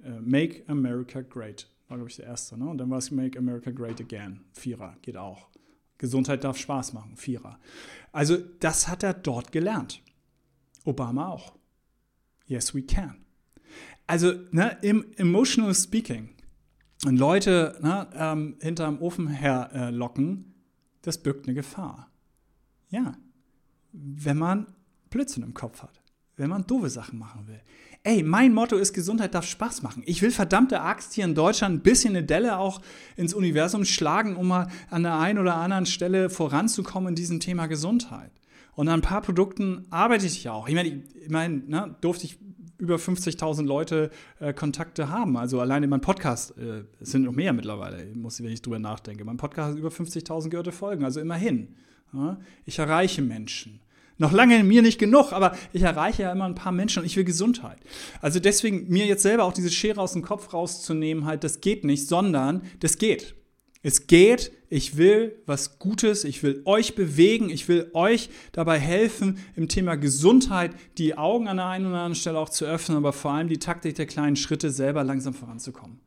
uh, 0.02 0.23
Make 0.23 0.62
America 0.66 1.21
Great 1.21 1.68
war, 1.88 1.97
glaube 1.97 2.11
ich, 2.11 2.16
der 2.16 2.26
erste. 2.26 2.57
Ne? 2.59 2.68
Und 2.68 2.78
dann 2.78 2.90
war 2.90 2.99
es 2.99 3.11
Make 3.11 3.38
America 3.38 3.71
Great 3.71 4.00
Again. 4.00 4.45
Vierer, 4.52 4.97
geht 5.02 5.16
auch. 5.16 5.49
Gesundheit 5.97 6.45
darf 6.45 6.57
Spaß 6.57 6.92
machen. 6.92 7.16
Vierer. 7.16 7.59
Also, 8.12 8.37
das 8.61 8.88
hat 8.88 9.02
er 9.02 9.14
dort 9.14 9.50
gelernt. 9.50 10.02
Obama 10.85 11.28
auch. 11.28 11.57
Yes, 12.47 12.75
we 12.75 12.83
can. 12.83 13.25
Also, 14.07 14.33
ne, 14.52 14.78
im 14.83 15.04
Emotional 15.16 15.75
Speaking 15.75 16.30
und 17.04 17.16
Leute 17.16 17.78
ne, 17.83 18.09
ähm, 18.14 18.57
hinterm 18.61 19.02
Ofen 19.02 19.28
herlocken, 19.28 20.38
äh, 20.38 20.54
das 21.02 21.18
birgt 21.18 21.47
eine 21.47 21.54
Gefahr. 21.54 22.11
Ja, 22.90 23.16
wenn 23.92 24.38
man 24.38 24.66
Blödsinn 25.11 25.42
im 25.42 25.54
Kopf 25.54 25.83
hat, 25.83 26.02
wenn 26.37 26.50
man 26.50 26.66
doofe 26.66 26.90
Sachen 26.90 27.18
machen 27.18 27.47
will. 27.49 27.61
Ey, 28.05 28.23
mein 28.23 28.55
Motto 28.55 28.76
ist, 28.76 28.93
Gesundheit 28.95 29.35
darf 29.35 29.45
Spaß 29.45 29.83
machen. 29.83 30.02
Ich 30.07 30.23
will 30.23 30.31
verdammte 30.31 30.81
Axt 30.81 31.14
hier 31.14 31.25
in 31.25 31.35
Deutschland 31.35 31.76
ein 31.76 31.83
bisschen 31.83 32.17
eine 32.17 32.25
Delle 32.25 32.59
auch 32.59 32.81
ins 33.17 33.35
Universum 33.35 33.85
schlagen, 33.85 34.37
um 34.37 34.49
mal 34.49 34.69
an 34.88 35.02
der 35.02 35.19
einen 35.19 35.38
oder 35.38 35.57
anderen 35.57 35.87
Stelle 35.87 36.31
voranzukommen 36.31 37.11
in 37.11 37.14
diesem 37.17 37.40
Thema 37.40 37.67
Gesundheit. 37.67 38.31
Und 38.75 38.88
an 38.88 39.00
ein 39.00 39.02
paar 39.02 39.23
Produkten 39.23 39.87
arbeite 39.90 40.26
ich 40.26 40.45
ja 40.45 40.52
auch. 40.52 40.69
Ich 40.69 40.75
meine, 40.75 40.88
ich 40.88 41.28
meine 41.28 41.57
ne, 41.67 41.97
durfte 42.00 42.26
ich 42.26 42.38
über 42.78 42.95
50.000 42.95 43.67
Leute 43.67 44.11
äh, 44.38 44.52
Kontakte 44.52 45.11
haben. 45.11 45.37
Also 45.37 45.61
allein 45.61 45.83
in 45.83 45.90
meinem 45.90 46.00
Podcast 46.00 46.57
äh, 46.59 46.85
sind 47.00 47.25
noch 47.25 47.33
mehr 47.33 47.52
mittlerweile, 47.52 48.07
muss 48.14 48.40
wenn 48.40 48.50
ich 48.50 48.62
drüber 48.62 48.78
nachdenke. 48.78 49.25
Mein 49.25 49.37
Podcast 49.37 49.73
hat 49.73 49.78
über 49.78 49.88
50.000 49.88 50.50
gehörte 50.50 50.73
Folgen, 50.73 51.05
also 51.05 51.21
immerhin. 51.21 51.75
Ja, 52.12 52.38
ich 52.64 52.78
erreiche 52.78 53.21
Menschen. 53.21 53.81
Noch 54.19 54.33
lange 54.33 54.65
mir 54.65 54.83
nicht 54.83 54.99
genug, 54.99 55.33
aber 55.33 55.57
ich 55.73 55.83
erreiche 55.83 56.25
ja 56.25 56.33
immer 56.33 56.45
ein 56.45 56.57
paar 56.57 56.73
Menschen 56.73 57.01
und 57.01 57.07
ich 57.07 57.17
will 57.17 57.25
Gesundheit. 57.25 57.79
Also 58.21 58.41
deswegen 58.41 58.89
mir 58.89 59.07
jetzt 59.07 59.23
selber 59.23 59.45
auch 59.45 59.53
diese 59.53 59.71
Schere 59.71 60.01
aus 60.01 60.13
dem 60.13 60.23
Kopf 60.23 60.53
rauszunehmen, 60.53 61.25
halt, 61.25 61.45
das 61.45 61.61
geht 61.61 61.85
nicht, 61.85 62.09
sondern 62.09 62.62
das 62.81 62.99
geht. 62.99 63.37
Es 63.85 64.09
geht, 64.09 64.51
ich 64.71 64.97
will 64.97 65.40
was 65.47 65.79
Gutes, 65.79 66.25
ich 66.25 66.42
will 66.42 66.62
euch 66.64 66.97
bewegen, 66.97 67.49
ich 67.49 67.69
will 67.69 67.90
euch 67.95 68.29
dabei 68.51 68.81
helfen, 68.81 69.38
im 69.55 69.69
Thema 69.69 69.95
Gesundheit 69.95 70.73
die 70.99 71.16
Augen 71.16 71.47
an 71.47 71.59
der 71.59 71.66
einen 71.66 71.87
oder 71.87 71.99
anderen 71.99 72.16
Stelle 72.16 72.40
auch 72.40 72.49
zu 72.49 72.64
öffnen, 72.64 72.99
aber 72.99 73.12
vor 73.12 73.31
allem 73.31 73.49
die 73.49 73.61
Taktik 73.61 73.95
der 73.95 74.07
kleinen 74.07 74.35
Schritte 74.35 74.73
selber 74.73 75.05
langsam 75.05 75.33
voranzukommen. 75.33 76.01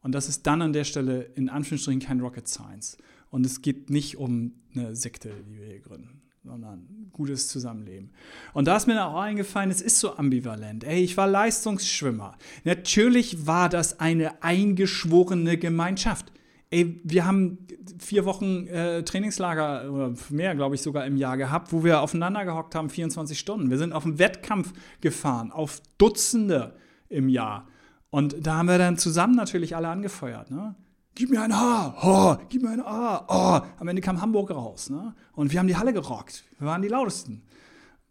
Und 0.00 0.12
das 0.12 0.30
ist 0.30 0.46
dann 0.46 0.62
an 0.62 0.72
der 0.72 0.84
Stelle 0.84 1.30
in 1.34 1.50
Anführungsstrichen 1.50 2.00
kein 2.00 2.20
Rocket 2.20 2.48
Science. 2.48 2.96
Und 3.30 3.44
es 3.44 3.60
geht 3.60 3.90
nicht 3.90 4.16
um 4.16 4.52
eine 4.74 4.96
Sekte, 4.96 5.30
die 5.46 5.58
wir 5.58 5.66
hier 5.66 5.80
gründen 5.80 6.23
sondern 6.44 6.86
gutes 7.12 7.48
Zusammenleben. 7.48 8.10
Und 8.52 8.68
da 8.68 8.76
ist 8.76 8.86
mir 8.86 9.06
auch 9.06 9.18
eingefallen, 9.18 9.70
es 9.70 9.80
ist 9.80 9.98
so 9.98 10.16
ambivalent. 10.16 10.84
Ey, 10.84 11.02
ich 11.02 11.16
war 11.16 11.26
Leistungsschwimmer. 11.26 12.36
Natürlich 12.64 13.46
war 13.46 13.70
das 13.70 13.98
eine 13.98 14.42
eingeschworene 14.42 15.56
Gemeinschaft. 15.56 16.32
Ey, 16.70 17.00
wir 17.02 17.24
haben 17.24 17.66
vier 17.98 18.26
Wochen 18.26 18.66
äh, 18.66 19.02
Trainingslager 19.04 19.90
oder 19.90 20.12
mehr, 20.28 20.54
glaube 20.54 20.74
ich, 20.74 20.82
sogar 20.82 21.06
im 21.06 21.16
Jahr 21.16 21.38
gehabt, 21.38 21.72
wo 21.72 21.82
wir 21.82 22.02
aufeinander 22.02 22.44
gehockt 22.44 22.74
haben, 22.74 22.90
24 22.90 23.38
Stunden. 23.38 23.70
Wir 23.70 23.78
sind 23.78 23.94
auf 23.94 24.04
einen 24.04 24.18
Wettkampf 24.18 24.72
gefahren, 25.00 25.50
auf 25.50 25.80
Dutzende 25.96 26.76
im 27.08 27.28
Jahr. 27.30 27.68
Und 28.10 28.46
da 28.46 28.58
haben 28.58 28.68
wir 28.68 28.78
dann 28.78 28.98
zusammen 28.98 29.34
natürlich 29.34 29.76
alle 29.76 29.88
angefeuert. 29.88 30.50
Ne? 30.50 30.74
Gib 31.14 31.30
mir 31.30 31.42
ein 31.42 31.54
Haar, 31.54 31.96
oh, 32.02 32.44
gib 32.48 32.62
mir 32.62 32.70
ein 32.70 32.80
A, 32.80 33.24
oh. 33.28 33.66
Am 33.78 33.88
Ende 33.88 34.02
kam 34.02 34.20
Hamburg 34.20 34.50
raus. 34.50 34.90
Ne? 34.90 35.14
Und 35.32 35.52
wir 35.52 35.58
haben 35.58 35.68
die 35.68 35.76
Halle 35.76 35.92
gerockt. 35.92 36.44
Wir 36.58 36.66
waren 36.66 36.82
die 36.82 36.88
lautesten. 36.88 37.42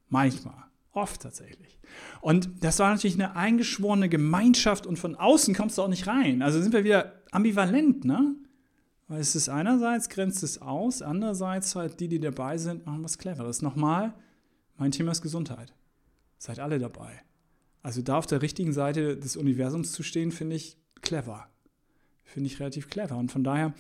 Manchmal. 0.10 0.64
Oft 0.92 1.22
tatsächlich. 1.22 1.80
Und 2.22 2.64
das 2.64 2.80
war 2.80 2.92
natürlich 2.92 3.16
eine 3.16 3.36
eingeschworene 3.36 4.10
Gemeinschaft 4.10 4.86
und 4.86 4.98
von 4.98 5.16
außen 5.16 5.56
kommst 5.56 5.78
du 5.78 5.82
auch 5.82 5.88
nicht 5.88 6.08
rein. 6.08 6.42
Also 6.42 6.62
sind 6.62 6.72
wir 6.72 6.84
wieder 6.84 7.14
ambivalent, 7.32 8.06
ne? 8.06 8.36
Weil 9.08 9.20
es 9.20 9.36
ist 9.36 9.50
einerseits 9.50 10.10
grenzt 10.10 10.44
es 10.44 10.62
aus, 10.62 11.02
andererseits 11.02 11.76
halt 11.76 12.00
die, 12.00 12.08
die 12.08 12.20
dabei 12.20 12.58
sind, 12.58 12.86
machen 12.86 13.04
was 13.04 13.18
Cleveres. 13.18 13.62
Nochmal, 13.62 14.14
mein 14.78 14.92
Thema 14.92 15.12
ist 15.12 15.22
Gesundheit. 15.22 15.74
Seid 16.38 16.60
alle 16.60 16.80
dabei. 16.80 17.22
Also 17.82 18.02
da 18.02 18.18
auf 18.18 18.28
der 18.28 18.42
richtigen 18.42 18.72
Seite 18.72 19.18
des 19.18 19.36
Universums 19.36 19.92
zu 19.92 20.04
stehen, 20.04 20.32
finde 20.32 20.56
ich 20.56 20.78
clever. 21.02 21.48
Finde 22.24 22.48
ich 22.48 22.60
relativ 22.60 22.90
clever. 22.90 23.18
Und 23.18 23.32
von 23.32 23.44
daher 23.44 23.74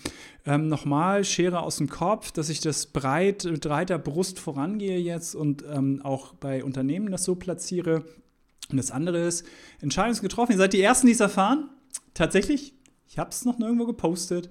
ähm, 0.45 0.67
nochmal 0.67 1.23
Schere 1.23 1.61
aus 1.61 1.77
dem 1.77 1.89
Kopf, 1.89 2.31
dass 2.31 2.49
ich 2.49 2.59
das 2.59 2.85
breit, 2.85 3.45
mit 3.45 3.61
breiter 3.61 3.97
Brust 3.97 4.39
vorangehe 4.39 4.99
jetzt 4.99 5.33
und 5.33 5.63
ähm, 5.71 6.01
auch 6.03 6.33
bei 6.35 6.63
Unternehmen 6.63 7.11
das 7.11 7.23
so 7.23 7.35
platziere. 7.35 8.03
Und 8.69 8.77
das 8.77 8.91
andere 8.91 9.19
ist, 9.25 9.45
Entscheidung 9.81 10.19
getroffen. 10.21 10.51
Ihr 10.53 10.57
seid 10.57 10.73
die 10.73 10.81
Ersten, 10.81 11.07
die 11.07 11.13
es 11.13 11.19
erfahren. 11.19 11.69
Tatsächlich, 12.13 12.73
ich 13.07 13.17
habe 13.17 13.31
es 13.31 13.45
noch 13.45 13.57
nirgendwo 13.57 13.85
gepostet. 13.85 14.49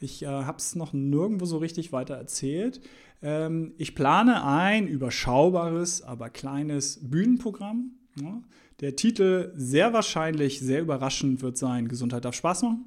Ich 0.00 0.22
äh, 0.22 0.26
habe 0.26 0.58
es 0.58 0.74
noch 0.74 0.92
nirgendwo 0.92 1.44
so 1.46 1.58
richtig 1.58 1.92
weiter 1.92 2.14
erzählt. 2.14 2.80
Ähm, 3.22 3.72
ich 3.78 3.94
plane 3.94 4.44
ein 4.44 4.86
überschaubares, 4.86 6.02
aber 6.02 6.28
kleines 6.30 6.98
Bühnenprogramm. 7.02 7.92
Ja. 8.20 8.42
Der 8.80 8.96
Titel 8.96 9.52
sehr 9.56 9.92
wahrscheinlich, 9.92 10.60
sehr 10.60 10.80
überraschend 10.80 11.42
wird 11.42 11.56
sein, 11.56 11.88
Gesundheit 11.88 12.24
darf 12.24 12.34
Spaß 12.34 12.62
machen. 12.62 12.86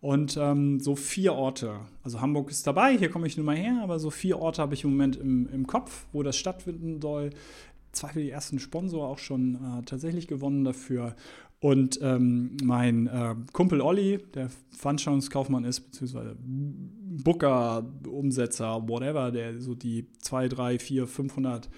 Und 0.00 0.36
ähm, 0.40 0.78
so 0.80 0.94
vier 0.94 1.32
Orte, 1.32 1.80
also 2.02 2.20
Hamburg 2.20 2.50
ist 2.50 2.66
dabei, 2.66 2.96
hier 2.96 3.08
komme 3.08 3.26
ich 3.26 3.36
nun 3.36 3.46
mal 3.46 3.56
her, 3.56 3.80
aber 3.82 3.98
so 3.98 4.10
vier 4.10 4.38
Orte 4.38 4.62
habe 4.62 4.74
ich 4.74 4.84
im 4.84 4.90
Moment 4.90 5.16
im, 5.16 5.48
im 5.52 5.66
Kopf, 5.66 6.06
wo 6.12 6.22
das 6.22 6.36
stattfinden 6.36 7.00
soll. 7.00 7.30
Zwei 7.92 8.08
für 8.08 8.20
die 8.20 8.30
ersten 8.30 8.58
Sponsor 8.58 9.08
auch 9.08 9.18
schon 9.18 9.54
äh, 9.54 9.82
tatsächlich 9.84 10.28
gewonnen 10.28 10.64
dafür. 10.64 11.16
Und 11.60 11.98
ähm, 12.02 12.56
mein 12.62 13.06
äh, 13.06 13.34
Kumpel 13.52 13.80
Olli, 13.80 14.18
der 14.34 14.50
Veranstaltungskaufmann 14.76 15.64
ist, 15.64 15.80
beziehungsweise 15.80 16.36
Booker, 16.38 17.90
Umsetzer, 18.06 18.86
whatever, 18.86 19.30
der 19.32 19.58
so 19.60 19.74
die 19.74 20.06
2, 20.20 20.48
3, 20.48 20.78
4, 20.78 21.06
500 21.06 21.70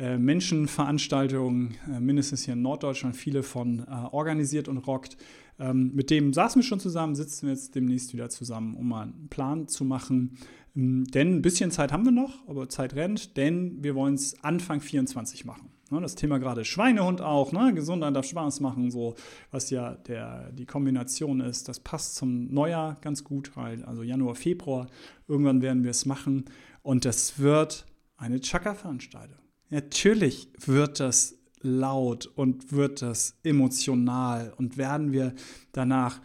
äh, 0.00 0.18
Menschenveranstaltungen, 0.18 1.76
äh, 1.88 2.00
mindestens 2.00 2.44
hier 2.44 2.54
in 2.54 2.62
Norddeutschland, 2.62 3.14
viele 3.14 3.42
von 3.42 3.80
äh, 3.80 3.92
organisiert 4.10 4.66
und 4.66 4.78
rockt. 4.78 5.16
Ähm, 5.60 5.92
mit 5.94 6.10
dem 6.10 6.32
saßen 6.32 6.60
wir 6.60 6.66
schon 6.66 6.80
zusammen, 6.80 7.14
sitzen 7.14 7.46
wir 7.46 7.52
jetzt 7.52 7.74
demnächst 7.74 8.14
wieder 8.14 8.30
zusammen, 8.30 8.74
um 8.74 8.88
mal 8.88 9.02
einen 9.02 9.28
Plan 9.28 9.68
zu 9.68 9.84
machen. 9.84 10.38
Ähm, 10.74 11.04
denn 11.04 11.36
ein 11.36 11.42
bisschen 11.42 11.70
Zeit 11.70 11.92
haben 11.92 12.04
wir 12.04 12.12
noch, 12.12 12.48
aber 12.48 12.68
Zeit 12.68 12.94
rennt, 12.94 13.36
denn 13.36 13.82
wir 13.82 13.94
wollen 13.94 14.14
es 14.14 14.42
Anfang 14.42 14.80
24 14.80 15.44
machen. 15.44 15.70
Ne, 15.90 16.00
das 16.00 16.14
Thema 16.14 16.38
gerade 16.38 16.64
Schweinehund 16.64 17.20
auch, 17.20 17.52
ne? 17.52 17.74
Gesundheit 17.74 18.14
darf 18.14 18.24
Spaß 18.24 18.60
machen, 18.60 18.92
so 18.92 19.16
was 19.50 19.70
ja 19.70 19.96
der, 19.96 20.52
die 20.52 20.64
Kombination 20.64 21.40
ist. 21.40 21.68
Das 21.68 21.80
passt 21.80 22.14
zum 22.14 22.46
Neujahr 22.54 22.96
ganz 23.00 23.24
gut, 23.24 23.56
halt, 23.56 23.84
also 23.84 24.04
Januar, 24.04 24.36
Februar. 24.36 24.86
Irgendwann 25.26 25.62
werden 25.62 25.82
wir 25.82 25.90
es 25.90 26.06
machen 26.06 26.44
und 26.82 27.04
das 27.04 27.40
wird 27.40 27.86
eine 28.16 28.40
Chaka-Veranstaltung. 28.40 29.38
Natürlich 29.68 30.48
wird 30.64 31.00
das 31.00 31.39
laut 31.60 32.26
und 32.26 32.72
wird 32.72 33.02
das 33.02 33.36
emotional 33.42 34.52
und 34.56 34.76
werden 34.76 35.12
wir 35.12 35.34
danach 35.72 36.20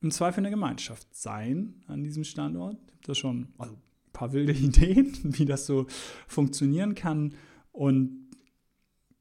im 0.00 0.10
Zweifel 0.10 0.40
eine 0.40 0.50
Gemeinschaft 0.50 1.08
sein 1.14 1.82
an 1.86 2.02
diesem 2.02 2.24
Standort. 2.24 2.76
Ich 2.86 2.92
habe 2.92 3.06
da 3.06 3.14
schon 3.14 3.48
ein 3.58 3.76
paar 4.12 4.32
wilde 4.32 4.52
Ideen, 4.58 5.16
wie 5.22 5.44
das 5.44 5.66
so 5.66 5.86
funktionieren 6.26 6.94
kann. 6.94 7.34
Und 7.72 8.28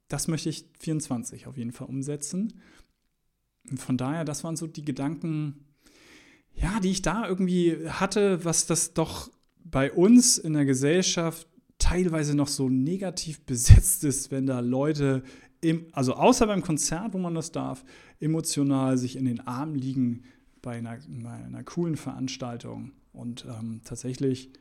das 0.08 0.28
möchte 0.28 0.50
ich 0.50 0.66
24 0.80 1.48
auf 1.48 1.58
jeden 1.58 1.72
Fall 1.72 1.88
umsetzen. 1.88 2.62
Und 3.70 3.80
von 3.80 3.98
daher, 3.98 4.24
das 4.24 4.44
waren 4.44 4.56
so 4.56 4.68
die 4.68 4.86
Gedanken, 4.86 5.66
ja, 6.54 6.80
die 6.80 6.92
ich 6.92 7.02
da 7.02 7.28
irgendwie 7.28 7.90
hatte, 7.90 8.44
was 8.46 8.66
das 8.66 8.94
doch 8.94 9.30
bei 9.64 9.92
uns 9.92 10.38
in 10.38 10.54
der 10.54 10.66
Gesellschaft 10.66 11.48
teilweise 11.80 12.36
noch 12.36 12.48
so 12.48 12.70
negativ 12.70 13.42
besetzt 13.46 14.04
ist, 14.04 14.32
wenn 14.32 14.46
da 14.46 14.60
Leute, 14.60 15.24
im, 15.62 15.88
also 15.92 16.14
außer 16.14 16.48
beim 16.48 16.62
Konzert, 16.62 17.14
wo 17.14 17.18
man 17.18 17.36
das 17.36 17.52
darf, 17.52 17.84
emotional 18.20 18.98
sich 18.98 19.16
in 19.16 19.26
den 19.26 19.42
Armen 19.42 19.76
liegen 19.76 20.24
bei 20.62 20.78
einer, 20.78 20.98
bei 21.08 21.32
einer 21.32 21.64
coolen 21.64 21.98
Veranstaltung 21.98 22.92
und 23.14 23.46
ähm, 23.46 23.82
tatsächlich 23.84 24.52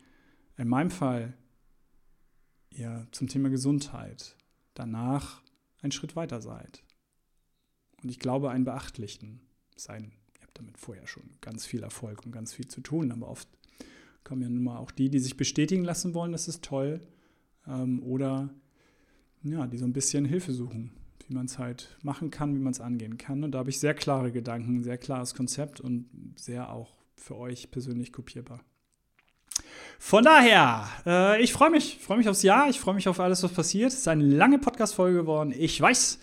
in 0.56 0.68
meinem 0.68 0.90
Fall 0.90 1.34
ihr 2.70 3.06
zum 3.10 3.28
Thema 3.28 3.48
Gesundheit 3.50 4.36
danach 4.74 5.42
einen 5.82 5.92
Schritt 5.92 6.16
weiter 6.16 6.40
seid. 6.40 6.82
Und 8.02 8.10
ich 8.10 8.18
glaube, 8.18 8.50
einen 8.50 8.64
beachtlichen. 8.64 9.40
Sein, 9.76 10.12
ihr 10.38 10.42
habt 10.42 10.58
damit 10.58 10.78
vorher 10.78 11.06
schon 11.06 11.36
ganz 11.40 11.66
viel 11.66 11.82
Erfolg 11.82 12.24
und 12.24 12.32
ganz 12.32 12.52
viel 12.52 12.66
zu 12.68 12.80
tun, 12.80 13.12
aber 13.12 13.28
oft 13.28 13.48
kommen 14.26 14.42
ja 14.42 14.48
nun 14.48 14.64
mal 14.64 14.76
auch 14.76 14.90
die, 14.90 15.08
die 15.08 15.20
sich 15.20 15.36
bestätigen 15.36 15.84
lassen 15.84 16.12
wollen, 16.12 16.32
das 16.32 16.48
ist 16.48 16.62
toll. 16.62 17.00
Ähm, 17.66 18.02
oder 18.02 18.50
ja, 19.42 19.66
die 19.66 19.78
so 19.78 19.84
ein 19.84 19.92
bisschen 19.92 20.24
Hilfe 20.24 20.52
suchen, 20.52 20.90
wie 21.26 21.34
man 21.34 21.46
es 21.46 21.58
halt 21.58 21.96
machen 22.02 22.30
kann, 22.30 22.54
wie 22.54 22.60
man 22.60 22.72
es 22.72 22.80
angehen 22.80 23.16
kann. 23.16 23.44
Und 23.44 23.52
da 23.52 23.58
habe 23.60 23.70
ich 23.70 23.80
sehr 23.80 23.94
klare 23.94 24.32
Gedanken, 24.32 24.82
sehr 24.82 24.98
klares 24.98 25.34
Konzept 25.34 25.80
und 25.80 26.06
sehr 26.36 26.72
auch 26.72 26.98
für 27.14 27.36
euch 27.36 27.70
persönlich 27.70 28.12
kopierbar. 28.12 28.60
Von 29.98 30.24
daher, 30.24 30.88
äh, 31.06 31.42
ich 31.42 31.52
freue 31.52 31.70
mich, 31.70 31.98
freue 31.98 32.18
mich 32.18 32.28
aufs 32.28 32.42
Jahr, 32.42 32.68
ich 32.68 32.78
freue 32.78 32.94
mich 32.94 33.08
auf 33.08 33.20
alles, 33.20 33.42
was 33.42 33.52
passiert. 33.52 33.92
Es 33.92 33.98
ist 33.98 34.08
eine 34.08 34.24
lange 34.24 34.58
Podcast-Folge 34.58 35.16
geworden, 35.16 35.54
ich 35.56 35.80
weiß. 35.80 36.18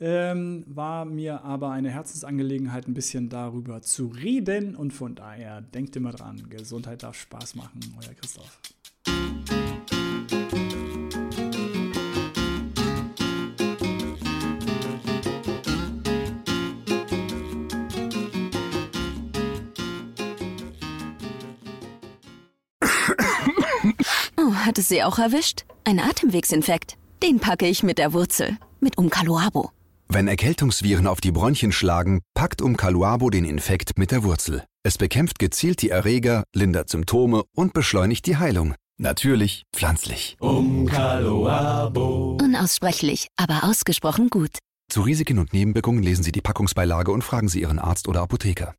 Ähm, 0.00 0.64
war 0.66 1.04
mir 1.04 1.44
aber 1.44 1.70
eine 1.70 1.90
Herzensangelegenheit, 1.90 2.88
ein 2.88 2.94
bisschen 2.94 3.28
darüber 3.28 3.82
zu 3.82 4.08
reden. 4.08 4.74
Und 4.74 4.92
von 4.92 5.14
daher, 5.14 5.60
denkt 5.60 5.96
immer 5.96 6.12
dran, 6.12 6.48
Gesundheit 6.50 7.02
darf 7.02 7.16
Spaß 7.16 7.54
machen. 7.54 7.80
Euer 7.98 8.14
Christoph. 8.14 8.60
Oh, 24.36 24.52
hat 24.52 24.78
es 24.78 24.88
sie 24.88 25.02
auch 25.02 25.18
erwischt? 25.18 25.64
Ein 25.84 26.00
Atemwegsinfekt. 26.00 26.96
Den 27.22 27.38
packe 27.38 27.66
ich 27.66 27.82
mit 27.82 27.98
der 27.98 28.12
Wurzel. 28.12 28.58
Mit 28.80 28.98
Umkaluabo. 28.98 29.70
Wenn 30.14 30.28
Erkältungsviren 30.28 31.08
auf 31.08 31.20
die 31.20 31.32
Bronchien 31.32 31.72
schlagen, 31.72 32.20
packt 32.34 32.62
Umkaluabo 32.62 33.30
den 33.30 33.44
Infekt 33.44 33.98
mit 33.98 34.12
der 34.12 34.22
Wurzel. 34.22 34.62
Es 34.84 34.96
bekämpft 34.96 35.40
gezielt 35.40 35.82
die 35.82 35.90
Erreger, 35.90 36.44
lindert 36.54 36.88
Symptome 36.88 37.42
und 37.52 37.72
beschleunigt 37.72 38.24
die 38.26 38.36
Heilung. 38.36 38.76
Natürlich 38.96 39.64
pflanzlich. 39.74 40.36
Umkaluabo. 40.38 42.38
Unaussprechlich, 42.40 43.26
aber 43.36 43.64
ausgesprochen 43.64 44.30
gut. 44.30 44.58
Zu 44.88 45.00
Risiken 45.00 45.40
und 45.40 45.52
Nebenwirkungen 45.52 46.04
lesen 46.04 46.22
Sie 46.22 46.30
die 46.30 46.42
Packungsbeilage 46.42 47.10
und 47.10 47.24
fragen 47.24 47.48
Sie 47.48 47.62
Ihren 47.62 47.80
Arzt 47.80 48.06
oder 48.06 48.22
Apotheker. 48.22 48.72